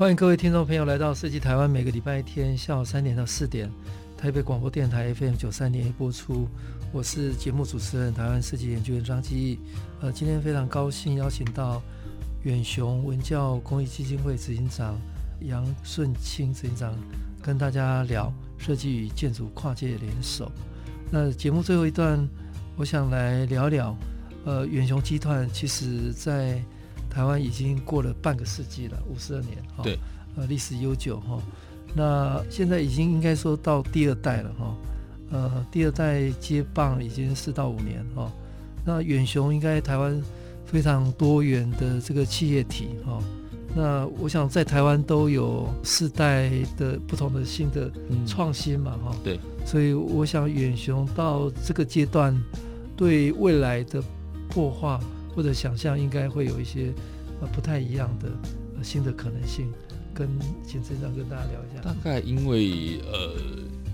[0.00, 3.70] 欢迎各位听众朋友来到设计台湾，每个礼拜天下午三点到四点，
[4.16, 6.48] 台北广播电台 FM 九三点一播出。
[6.90, 9.58] 我是节目主持人台湾设计研究员张基义。
[10.00, 11.82] 呃，今天非常高兴邀请到
[12.44, 14.98] 远雄文教公益基金会执行长
[15.42, 16.94] 杨顺清执行长，
[17.42, 20.50] 跟大家聊设计与建筑跨界联手。
[21.10, 22.26] 那节目最后一段，
[22.74, 23.94] 我想来聊聊，
[24.46, 26.58] 呃，远雄集团其实在。
[27.10, 29.98] 台湾已经过了半个世纪了，五十二年哈，对，
[30.36, 31.38] 呃，历史悠久哈。
[31.92, 34.76] 那现在已经应该说到第二代了哈，
[35.32, 38.30] 呃，第二代接棒已经四到五年哈。
[38.86, 40.22] 那远雄应该台湾
[40.64, 43.20] 非常多元的这个企业体哈。
[43.74, 47.90] 那我想在台湾都有世代的不同的新的
[48.26, 49.16] 创新嘛哈。
[49.22, 52.40] 对，所以我想远雄到这个阶段，
[52.96, 54.02] 对未来的
[54.48, 54.98] 破坏。
[55.34, 56.92] 或者想象应该会有一些
[57.40, 58.30] 呃不太一样的
[58.82, 59.72] 新的可能性，
[60.14, 60.28] 跟
[60.66, 61.82] 请执行长跟大家聊一下。
[61.82, 63.32] 大概因为呃，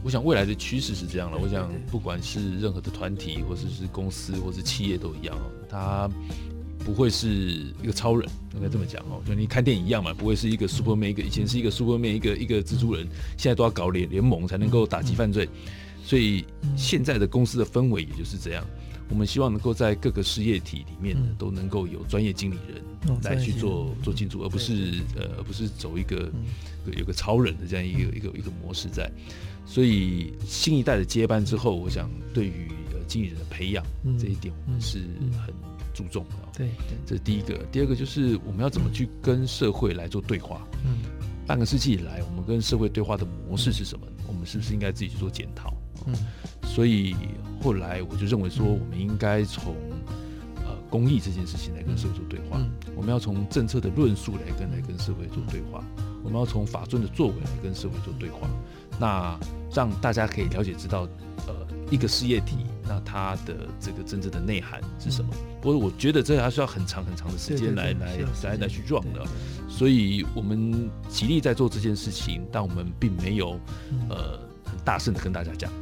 [0.03, 1.37] 我想未来的趋势是这样了。
[1.37, 5.37] 我想不管是任何的团体，或者是公司，或是企业都一样，
[5.69, 6.09] 它
[6.85, 9.21] 不会是一个超人，应该这么讲哦。
[9.27, 15.49] 就你看电影一样嘛，不会是一个 Superman，一个以前是一个 Superman，一个一个蜘蛛人，现在都要搞联联盟才能够打击犯罪。
[16.05, 16.45] 所以
[16.77, 18.65] 现在的公司的氛围也就是这样。
[19.09, 22.83] 我们希望能够在各个事业体里面呢，都能够有专业经理人
[23.23, 26.31] 来去做做进驻，而不是呃，而不是走一个
[26.97, 29.11] 有个超人的这样一个一个一个模式在。
[29.65, 33.85] 所以新一代的接班之后，我想对于呃经理人的培养
[34.19, 34.99] 这一点，我们是
[35.45, 35.53] 很
[35.93, 36.37] 注重的。
[36.57, 36.71] 对，
[37.05, 37.57] 这是第一个。
[37.73, 40.67] 第二个就是我们要怎么去跟社会来做对话。
[40.85, 40.99] 嗯，
[41.47, 44.07] 半个世纪以来，我们跟社会对话的模式是什么？
[44.27, 45.75] 我们是不是应该自己去做检讨？
[46.07, 46.15] 嗯。
[46.77, 47.17] 所以
[47.63, 49.75] 后来我就认为说，我们应该从
[50.57, 52.61] 呃公益这件事情来跟社会做对话。
[52.95, 55.83] 我们要从政策的论述来跟来跟社会做对话。
[56.23, 58.47] 我们要从法尊的作为来跟社会做对话。
[59.01, 59.39] 那
[59.73, 61.09] 让大家可以了解知道，
[61.47, 61.55] 呃，
[61.91, 65.31] 一个事业体，那它的这个真正的内涵是什么？
[65.63, 69.27] 不过我觉得这还是要很长很长的时间来来来来去 run 的。
[69.67, 73.59] 所以我们极力在做这件事情，但我们并没有
[74.11, 75.73] 呃很大声的跟大家讲。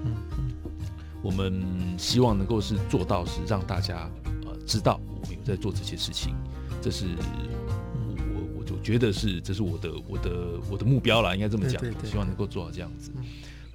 [1.25, 1.64] 我们
[1.99, 4.11] 希望能够是做到，是让大家
[4.45, 6.35] 呃知道我们有在做这些事情，
[6.83, 13.11] 这是我我我就觉得是这是我的我的我的目标啦，应该这么讲，希望能够做到这样子。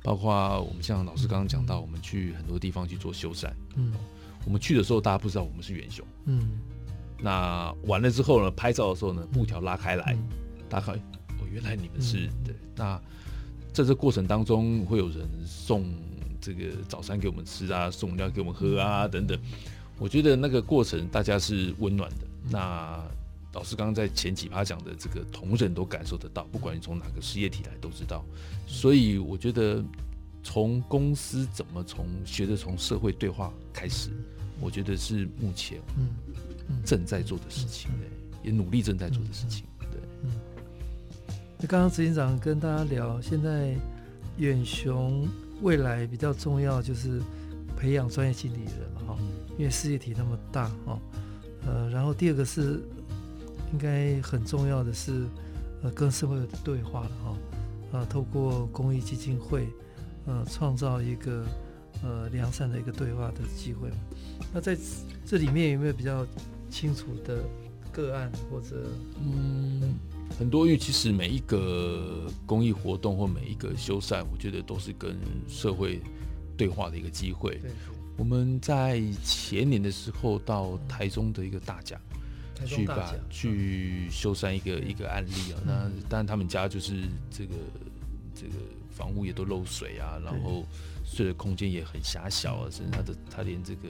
[0.04, 3.93] 包括我们像老师刚刚讲到，我们去很多地方去做修缮，嗯，
[4.45, 6.52] 我们去的时候大家不知道我们是元雄，嗯，
[7.20, 10.16] 那完了之后呢，拍照的时候呢，布条拉开来，
[10.70, 13.02] 大概，哦，原来你们是对，那
[13.74, 15.91] 在这过程当中会有人送。
[16.40, 19.38] 这个早餐给我们吃啊，送饮料给我们喝啊，等等。
[19.98, 22.18] 我觉得那个过程大家是温暖的。
[22.50, 23.04] 那
[23.54, 28.24] 老师刚刚在前几趴讲的这个同仁都感受得到，不管你从哪个事业体来都知道。
[28.66, 29.84] 所以我觉得
[30.42, 34.10] 从公司怎么从学着从社会对话开始，
[34.62, 35.80] 我觉得是目前
[36.86, 37.92] 正在做的事情，
[38.42, 39.66] 也努力正在做的事情。
[41.68, 43.76] 刚刚执行长跟大家聊，现在
[44.38, 45.28] 远雄。
[45.62, 47.22] 未来比较重要就是
[47.76, 49.18] 培养专业经理人嘛，哈，
[49.57, 50.99] 因为事业体那么大，哈，
[51.66, 52.82] 呃，然后第二个是
[53.72, 55.26] 应该很重要的是，
[55.84, 57.38] 呃，跟社会的对话了，哈，
[57.91, 59.68] 呃，透过公益基金会，
[60.26, 61.45] 呃，创造一个
[62.03, 63.89] 呃良善的一个对话的机会。
[64.53, 64.78] 那在
[65.26, 66.26] 这里面有没有比较
[66.70, 67.43] 清楚的
[67.91, 68.88] 个案或者
[69.22, 69.95] 嗯？
[70.38, 75.18] 很多，因为其实每一个公益活动或每一个修缮，我觉得都是跟
[75.48, 76.00] 社会
[76.56, 77.60] 对话的一个机会。
[78.16, 82.00] 我们在前年的时候到台中的一个大甲
[82.66, 87.56] 去把去修缮一个一个案例啊，那当然他们家就是这个
[88.36, 88.54] 这个
[88.90, 90.66] 房屋也都漏水啊，然后
[91.06, 93.88] 睡的空间也很狭小啊，甚至他的他连这个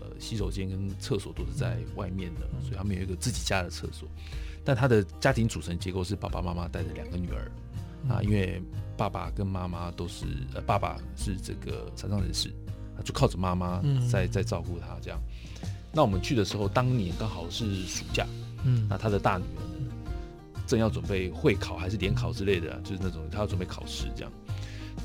[0.00, 4.08] 呃洗手间跟厕所都是在外面的，所以他们有一个自己家的厕所。
[4.68, 7.50] 但他的家庭组成结构是爸爸妈妈带着两个女儿，
[8.04, 8.62] 嗯、啊，因为
[8.98, 12.52] 爸爸跟妈妈都是呃，爸爸是这个残障人士，
[13.02, 15.18] 就靠着妈妈在在照顾他这样。
[15.90, 18.26] 那我们去的时候，当年刚好是暑假，
[18.62, 19.90] 嗯，那他的大女儿呢，
[20.66, 24.30] 正要准备会考还是联考之类的，就是那种他要准备考试这样。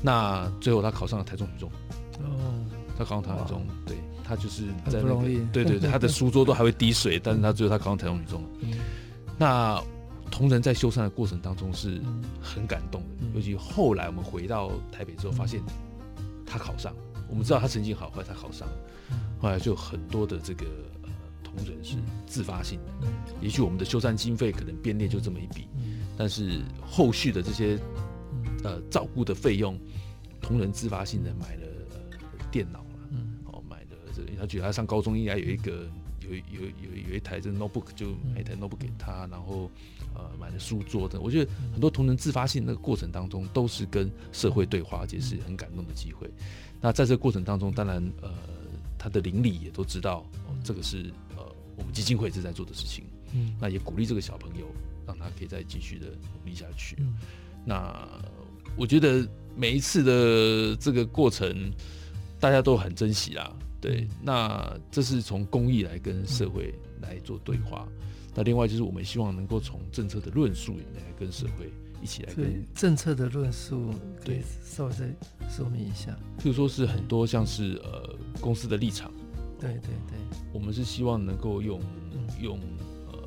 [0.02, 1.70] 那最后他考上了台中女中，
[2.18, 2.52] 哦，
[2.98, 5.22] 他考上台中，哇对，他就是在那个，
[5.54, 8.44] 对对对，他的书桌都还会滴水，但是他最后他考上台中女中。
[8.60, 8.74] 嗯
[9.38, 9.82] 那
[10.30, 12.00] 同仁在修缮的过程当中是
[12.40, 15.60] 很感动的，尤其后来我们回到台北之后，发现
[16.46, 16.94] 他考上，
[17.28, 18.66] 我们知道他成绩好，后来他考上，
[19.40, 20.66] 后来就很多的这个
[21.02, 21.10] 呃
[21.42, 23.08] 同仁是自发性的，
[23.40, 25.68] 也许我们的修缮经费可能编列就这么一笔，
[26.16, 27.78] 但是后续的这些
[28.64, 29.78] 呃照顾的费用，
[30.40, 32.18] 同仁自发性的买了呃
[32.50, 33.08] 电脑了，
[33.52, 35.86] 哦买了这个，他觉得他上高中应该有一个。
[36.28, 39.70] 有有有有一台这 notebook，就买一台 notebook 给他，然后
[40.14, 41.20] 呃买了书桌的。
[41.20, 46.28] 我觉得很多同仁自发性那个过程当中，都是跟社会对话，而且是很感动的机会。
[46.80, 48.30] 那在这个过程当中，当然呃
[48.98, 51.44] 他的邻里也都知道，哦，这个是呃
[51.76, 53.04] 我们基金会正在做的事情。
[53.32, 54.66] 嗯，那也鼓励这个小朋友，
[55.06, 56.96] 让他可以再继续的努力下去。
[57.64, 58.06] 那
[58.76, 61.72] 我觉得每一次的这个过程，
[62.38, 63.54] 大家都很珍惜啦。
[63.84, 67.86] 对，那这是从公益来跟社会来做对话。
[67.90, 71.70] 嗯、那另外就是我们希望能够从政策的论述里面来跟社会
[72.02, 73.90] 一起来跟政策的论述，
[74.24, 75.04] 对，稍微再
[75.50, 76.18] 说明一下。
[76.38, 79.12] 譬如说是很多像是呃公司的立场，
[79.60, 80.18] 对对对，
[80.50, 81.78] 我们是希望能够用、
[82.12, 82.58] 嗯、用
[83.12, 83.18] 呃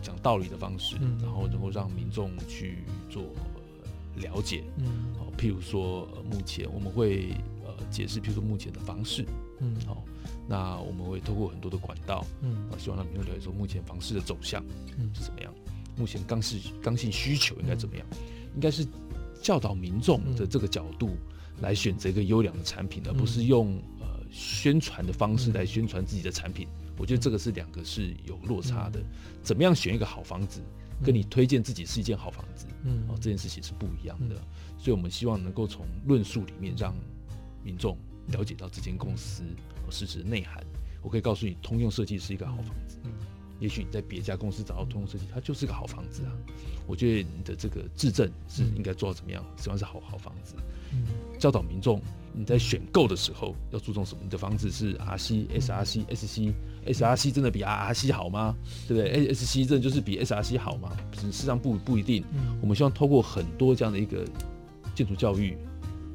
[0.00, 3.22] 讲道理的方式，嗯、然后能够让民众去做、
[3.54, 4.64] 呃、了解。
[4.78, 7.34] 嗯，好，譬如说、呃、目前我们会
[7.66, 9.26] 呃解释，譬如说目前的方式。
[9.60, 10.02] 嗯，好，
[10.48, 14.64] 那我们会透过很多的管道，嗯，啊，希望让民众了解说目前房市的走向，
[14.98, 15.52] 嗯，是怎么样？
[15.96, 18.06] 目前刚性刚性需求应该怎么样？
[18.54, 18.86] 应该是
[19.42, 21.16] 教导民众的这个角度
[21.60, 29.00] 来选择一个优良的产品，而不是用呃宣传的方式来宣传自己的产品，我觉得这个是两个是有落差的。
[29.42, 30.60] 怎么样选一个好房子，
[31.04, 34.36] 跟你推荐自己是一间好房子，嗯，哦，这件事情是不一样的。
[34.78, 36.94] 所以我们希望能够从论述里面让
[37.62, 37.96] 民众
[38.32, 39.42] 了解到这间公司
[39.90, 40.64] 实质的内涵。
[41.02, 42.98] 我可以告诉你，通用设计是一个好房子。
[43.58, 46.32] 也许你在别家公司找到通用设计，它就是个好房子啊。
[46.86, 50.54] 我觉得你的这个质证是应该做到怎么样，什么是好好房子？
[51.38, 52.02] 教导民众
[52.32, 54.20] 你在选购的时候要注重什么？
[54.24, 56.52] 你的房子是 RC、SRC、SC、
[56.86, 58.56] SRC 真的比 RRC 好吗？
[58.88, 60.96] 对不对？SC 真的就是比 SRC 好吗？
[61.12, 62.24] 事实上不不一定。
[62.60, 64.24] 我们希望透过很多这样的一个
[64.94, 65.56] 建筑教育，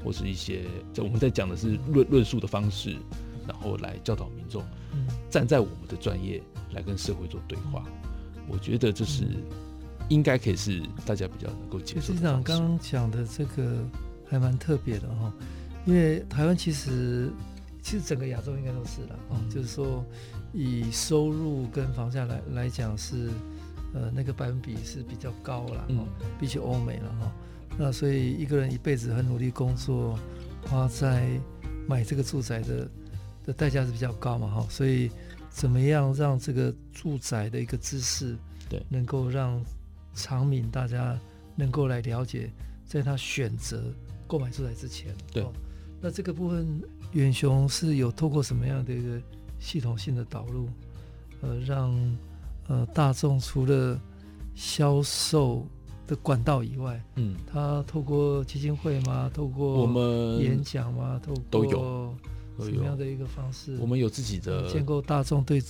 [0.06, 0.62] 或是一些
[0.94, 2.96] 就我们在讲的是论论述的方式，
[3.48, 4.64] 然后来教导民众，
[5.30, 6.42] 站在我们的专业
[6.72, 7.84] 来跟社会做对话。
[8.48, 9.26] 我觉得这是
[10.08, 12.14] 应该可以是大家比较能够接受的。
[12.14, 13.84] 执行长刚刚讲的这个。
[14.28, 15.32] 还蛮特别的哈，
[15.86, 17.32] 因为台湾其实
[17.80, 20.04] 其实整个亚洲应该都是了哦，就是说
[20.52, 23.30] 以收入跟房价来来讲是
[23.94, 26.08] 呃那个百分比是比较高了嗯，
[26.40, 27.32] 比起欧美了哈。
[27.78, 30.18] 那所以一个人一辈子很努力工作，
[30.68, 31.28] 花在
[31.88, 32.90] 买这个住宅的
[33.46, 34.68] 的代价是比较高嘛哈。
[34.70, 35.12] 所以
[35.50, 38.36] 怎么样让这个住宅的一个知识
[38.70, 39.64] 对能够让
[40.14, 41.20] 长民大家
[41.56, 42.52] 能够来了解，
[42.86, 43.84] 在他选择。
[44.28, 45.54] 购买住宅之前，对、哦，
[46.02, 49.22] 那这个部分远雄是有透过什么样的一个
[49.60, 50.68] 系统性的导入，
[51.42, 52.18] 呃，让
[52.68, 54.02] 呃大众除了
[54.56, 55.68] 销售
[56.08, 59.30] 的管道以外，嗯，他透过基金会吗？
[59.34, 61.20] 透过我们演讲吗？
[61.24, 62.16] 透过都有
[62.60, 63.78] 什么样的一个方式？
[63.80, 65.62] 我们有自己的建构大众对。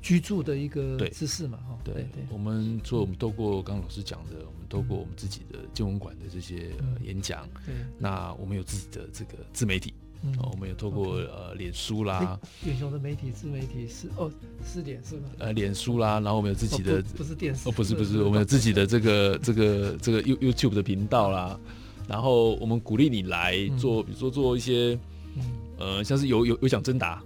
[0.00, 9.92] 居住的一个知识嘛，哈，对对，我们做，我们透过刚刚老师讲的，我们透过我们自己的建文馆的这些呃演讲，对，那我们有自己的这个自媒体，
[10.38, 14.30] 哦，我们有透过呃脸书啦，远雄的媒体自媒体是哦
[14.64, 15.28] 是脸是吗？
[15.38, 21.58] 呃，脸书啦，然后我们有自己的不是电视哦，不是不是，我们有自己的这个这个这个 You YouTube 的频道啦，
[22.08, 24.98] 然后我们鼓励你来做，比如说做一些
[25.36, 25.42] 嗯
[25.78, 27.22] 呃像是有有有奖征答。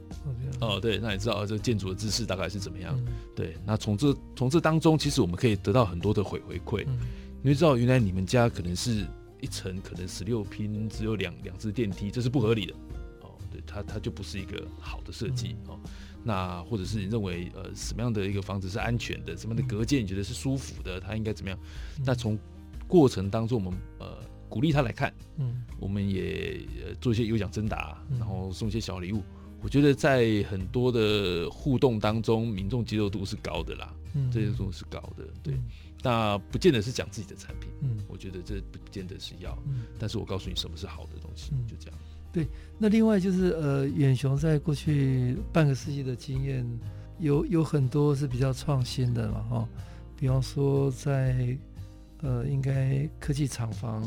[0.60, 2.94] 哦，对，那你知道这建筑的知识大概是怎么样？
[2.96, 6.84] 嗯、对，那从这从这当中，其实我们可以得到很多的回回馈。
[6.86, 7.00] 嗯、
[7.42, 9.04] 你会知道，原来你们家可能是
[9.42, 12.74] 一层可能十六拼，只有两两只电梯，这是不合理的。
[13.20, 15.56] 哦，对，它它就不是一个好的设计。
[15.64, 15.80] 嗯、哦，
[16.22, 21.58] 那或者是你认为呃什么样的一个房子是安全的，什么样的隔间你觉得是舒服的，它应该怎么样？
[21.98, 22.38] 嗯、那从
[22.86, 24.18] 过程当中，我们呃
[24.48, 26.64] 鼓励他来看，嗯，我们也
[27.00, 29.22] 做一些有奖征答，然后送一些小礼物。
[29.62, 35.54] 我觉得在很多的互动当中，民众接受度是高的啦，嗯，接受度是高的，对。
[35.54, 35.62] 嗯、
[36.02, 41.98] 那不见得是讲自己的产品，嗯，我觉得这不见得是要，嗯，但是我告诉你什么是好的东西，嗯、就这样。
[42.32, 46.66] 对，那另外就是呃，远雄在过去半个世纪的经验，
[47.20, 49.68] 有有很多是比较创新的嘛，哈，
[50.16, 51.56] 比方说在
[52.22, 54.02] 呃，应该科技厂房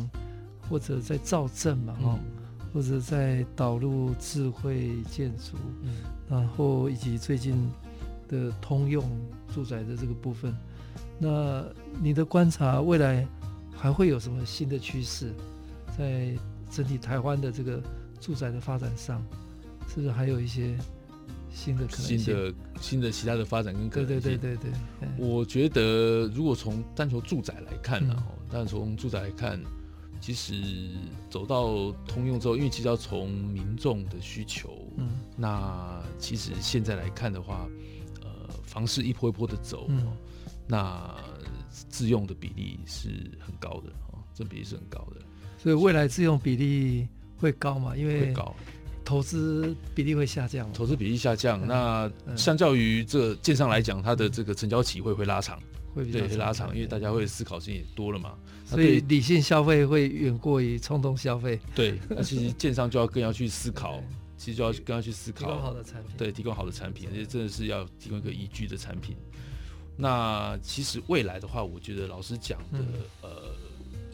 [0.70, 2.45] 或者在造镇嘛，哈、嗯。
[2.76, 5.96] 或者在导入智慧建筑，嗯，
[6.30, 7.56] 然后以及最近
[8.28, 9.10] 的通用
[9.54, 10.54] 住宅的这个部分，
[11.18, 11.64] 那
[12.02, 13.26] 你的观察，未来
[13.74, 15.34] 还会有什么新的趋势，
[15.98, 16.38] 在
[16.70, 17.82] 整体台湾的这个
[18.20, 19.26] 住宅的发展上，
[19.88, 20.78] 是不是还有一些
[21.50, 22.20] 新的可能性？
[22.20, 24.20] 新的新的其他的发展跟可能性？
[24.20, 25.26] 对对对对对。
[25.26, 28.22] 我觉得，如果从单从住宅来看呢，
[28.52, 29.58] 单从住宅来看。
[30.26, 30.90] 其实
[31.30, 35.08] 走到通用之后，因为其实要从民众的需求，嗯，
[35.38, 37.70] 那其实现在来看的话，
[38.24, 40.18] 呃，房市一波一波的走，嗯，
[40.66, 41.16] 那
[41.70, 43.10] 自用的比例是
[43.40, 45.22] 很高的哦，这比例是很高的，
[45.60, 47.08] 所以未来自用比例
[47.38, 47.96] 会高嘛？
[47.96, 48.56] 因为高，
[49.04, 55.62] 投资比例会下降，投资比例下降，嗯，那相较于这建商来讲，它的这个成交期会会拉长。
[55.96, 61.58] 会比较对拉长，因为大家会思考性也多了嘛，所以理性消费会远过于冲动消费。
[61.74, 64.04] 对， 那其实建商就要更要去思考，
[64.38, 69.16] 其实就要更要去思考，提供好的产品，对，提供好的产品，而且真的是要提供一个宜居的产品。
[69.98, 72.88] 那其实未来的话，我觉得老师讲的，嗯、
[73.22, 73.56] 呃，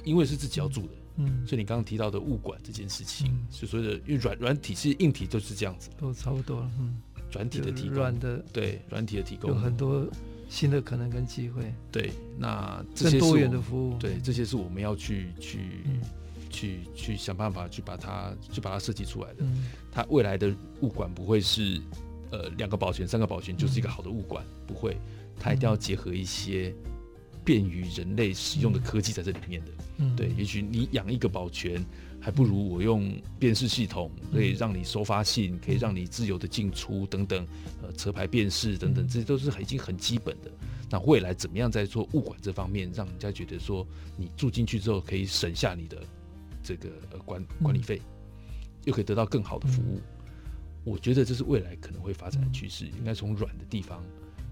[0.03, 7.01] 因为是自己要住的，嗯，所以你刚刚提到的物管这件事情，嗯、所以所谓的，因为软软体是硬体都是这样子，都差不多了，嗯，
[7.31, 9.49] 软体的提供，软的对，软体的提供。
[9.49, 10.07] 有很多。
[10.51, 16.01] 新的可能跟机会，对，那这些多元的服务，对，这些是我们要去去、嗯、
[16.49, 19.37] 去去想办法去把它去把它设计出来的。
[19.39, 21.81] 嗯、它未来的物管不会是
[22.31, 24.97] 呃两个保全、三个保全就是一个好的物管，嗯、不会，
[25.39, 26.75] 它一定要结合一些
[27.45, 29.71] 便于人类使用的科技在这里面的。
[29.99, 31.81] 嗯，对，也许你养一个保全，
[32.21, 37.47] 还不如我用辨识系统，可以让你收发信，可以让你自由的进出等等，
[37.81, 40.51] 呃，车牌辨识等等，这些都是已经很基本的。
[40.87, 45.97] 那未来怎么样在做物管这方面，让人家觉得说你住进去之后可以省下你的
[46.61, 47.99] 这个呃管管理费，
[48.83, 49.99] 又可以得到更好的服务？
[50.83, 54.03] 我觉得这是未来可能会发展的趋势，应该从软的地方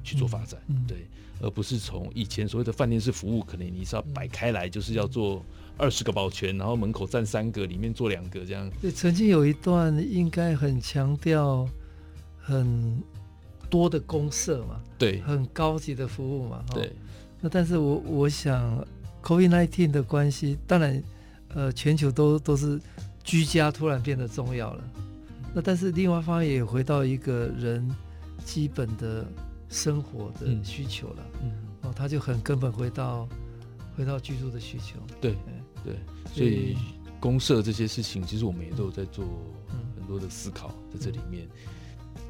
[0.04, 1.08] 去做发展，对，
[1.42, 5.44] 而不是从以前所谓的饭店式服务，可能你是要摆开来，就是要做
[5.80, 8.70] 二十个保全，然后门口站三个，里面坐两个这样。
[8.82, 11.68] 对，曾经有一段应该很强调
[12.38, 13.02] 很
[13.70, 16.92] 多的公社嘛，对，很高级的服务嘛，对。
[17.40, 18.86] 那但是我我想
[19.24, 21.02] ，COVID-19 的关系，当然，
[21.56, 22.78] 呃，全球都都是
[23.24, 24.84] 居家突然变得重要了。
[25.56, 27.90] 那但是另外一方面也回到一个人
[28.44, 29.26] 基本的
[29.70, 31.52] 生活的需求了，嗯，
[31.84, 33.28] 哦，他就很根本回到
[33.96, 35.36] 回到居住的需求，对，
[35.84, 35.96] 对，
[36.34, 36.76] 所以
[37.20, 39.26] 公社这些事情，其实我们也都有在做
[39.96, 41.48] 很多的思考，在这里面。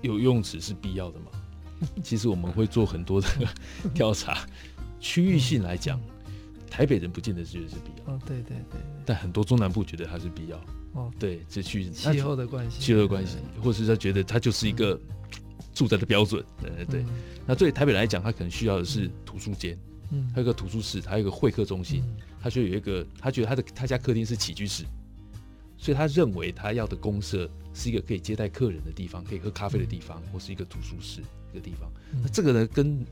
[0.01, 1.25] 有游泳池是必要的嘛？
[2.03, 3.27] 其实我们会做很多的
[3.93, 4.45] 调查，
[4.99, 5.99] 区域性来讲，
[6.69, 10.57] 台北人不见得觉得是必要，哦，对对对，但很多中南部觉得它是必要。
[10.93, 14.99] 哦，对，这去气候的关系，气候的关系，或是他觉得它就是一个
[15.73, 16.85] 住宅的标准，对对。
[16.85, 17.05] 对。
[17.45, 19.77] 那对台北来讲，他可能需要的是图书间，
[20.11, 22.03] 嗯，还有个图书室，还有一个会客中心，
[22.41, 24.83] 他就有一个，他觉得他的他家客厅是起居室，
[25.77, 31.21] 所以他认为他要的公社是一个可以接待客人的地方，可以喝咖啡的地方，或是一个图书室
[31.51, 31.91] 一个地方。
[32.23, 33.05] 那这个呢，跟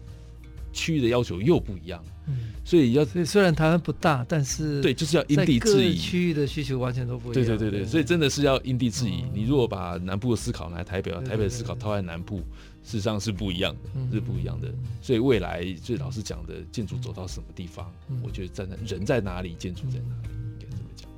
[0.73, 7.45] 区域的要求又不一样，嗯，所以要虽然台湾不大，但是对，就是要因地制宜，区域的需求完全都不一样。
[7.45, 9.23] 对对对对，所以真的是要因地制宜。
[9.33, 12.43] 你如果把南部的思考拿来台北，台北的思考套在南部，
[12.87, 14.73] 事实上是不一样的，是不一样的。
[15.01, 21.09] 所以未来最老师讲的建筑走到什么地方，我觉得站在人在哪里，建筑在哪里，应该这么讲。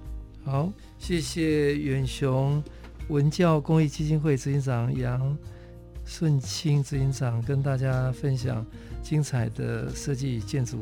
[0.43, 2.63] 好，谢谢远雄
[3.09, 5.37] 文教公益基金会执行长杨
[6.03, 8.65] 顺清执行长跟大家分享。
[9.01, 10.77] 精彩的设计与建筑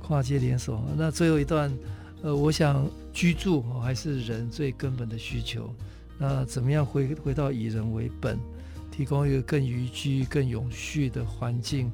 [0.00, 0.82] 跨界联手。
[0.96, 1.70] 那最后一段，
[2.22, 5.72] 呃，我想居住还是人最根本的需求。
[6.18, 8.38] 那怎么样回回到以人为本，
[8.92, 11.90] 提供一个更宜居、更永续的环境。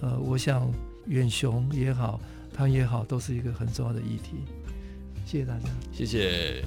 [0.00, 0.72] 呃，我想
[1.06, 2.20] 远雄也好，
[2.52, 4.38] 它也好，都是一个很重要的议题。
[5.26, 6.64] 谢谢大家，谢谢。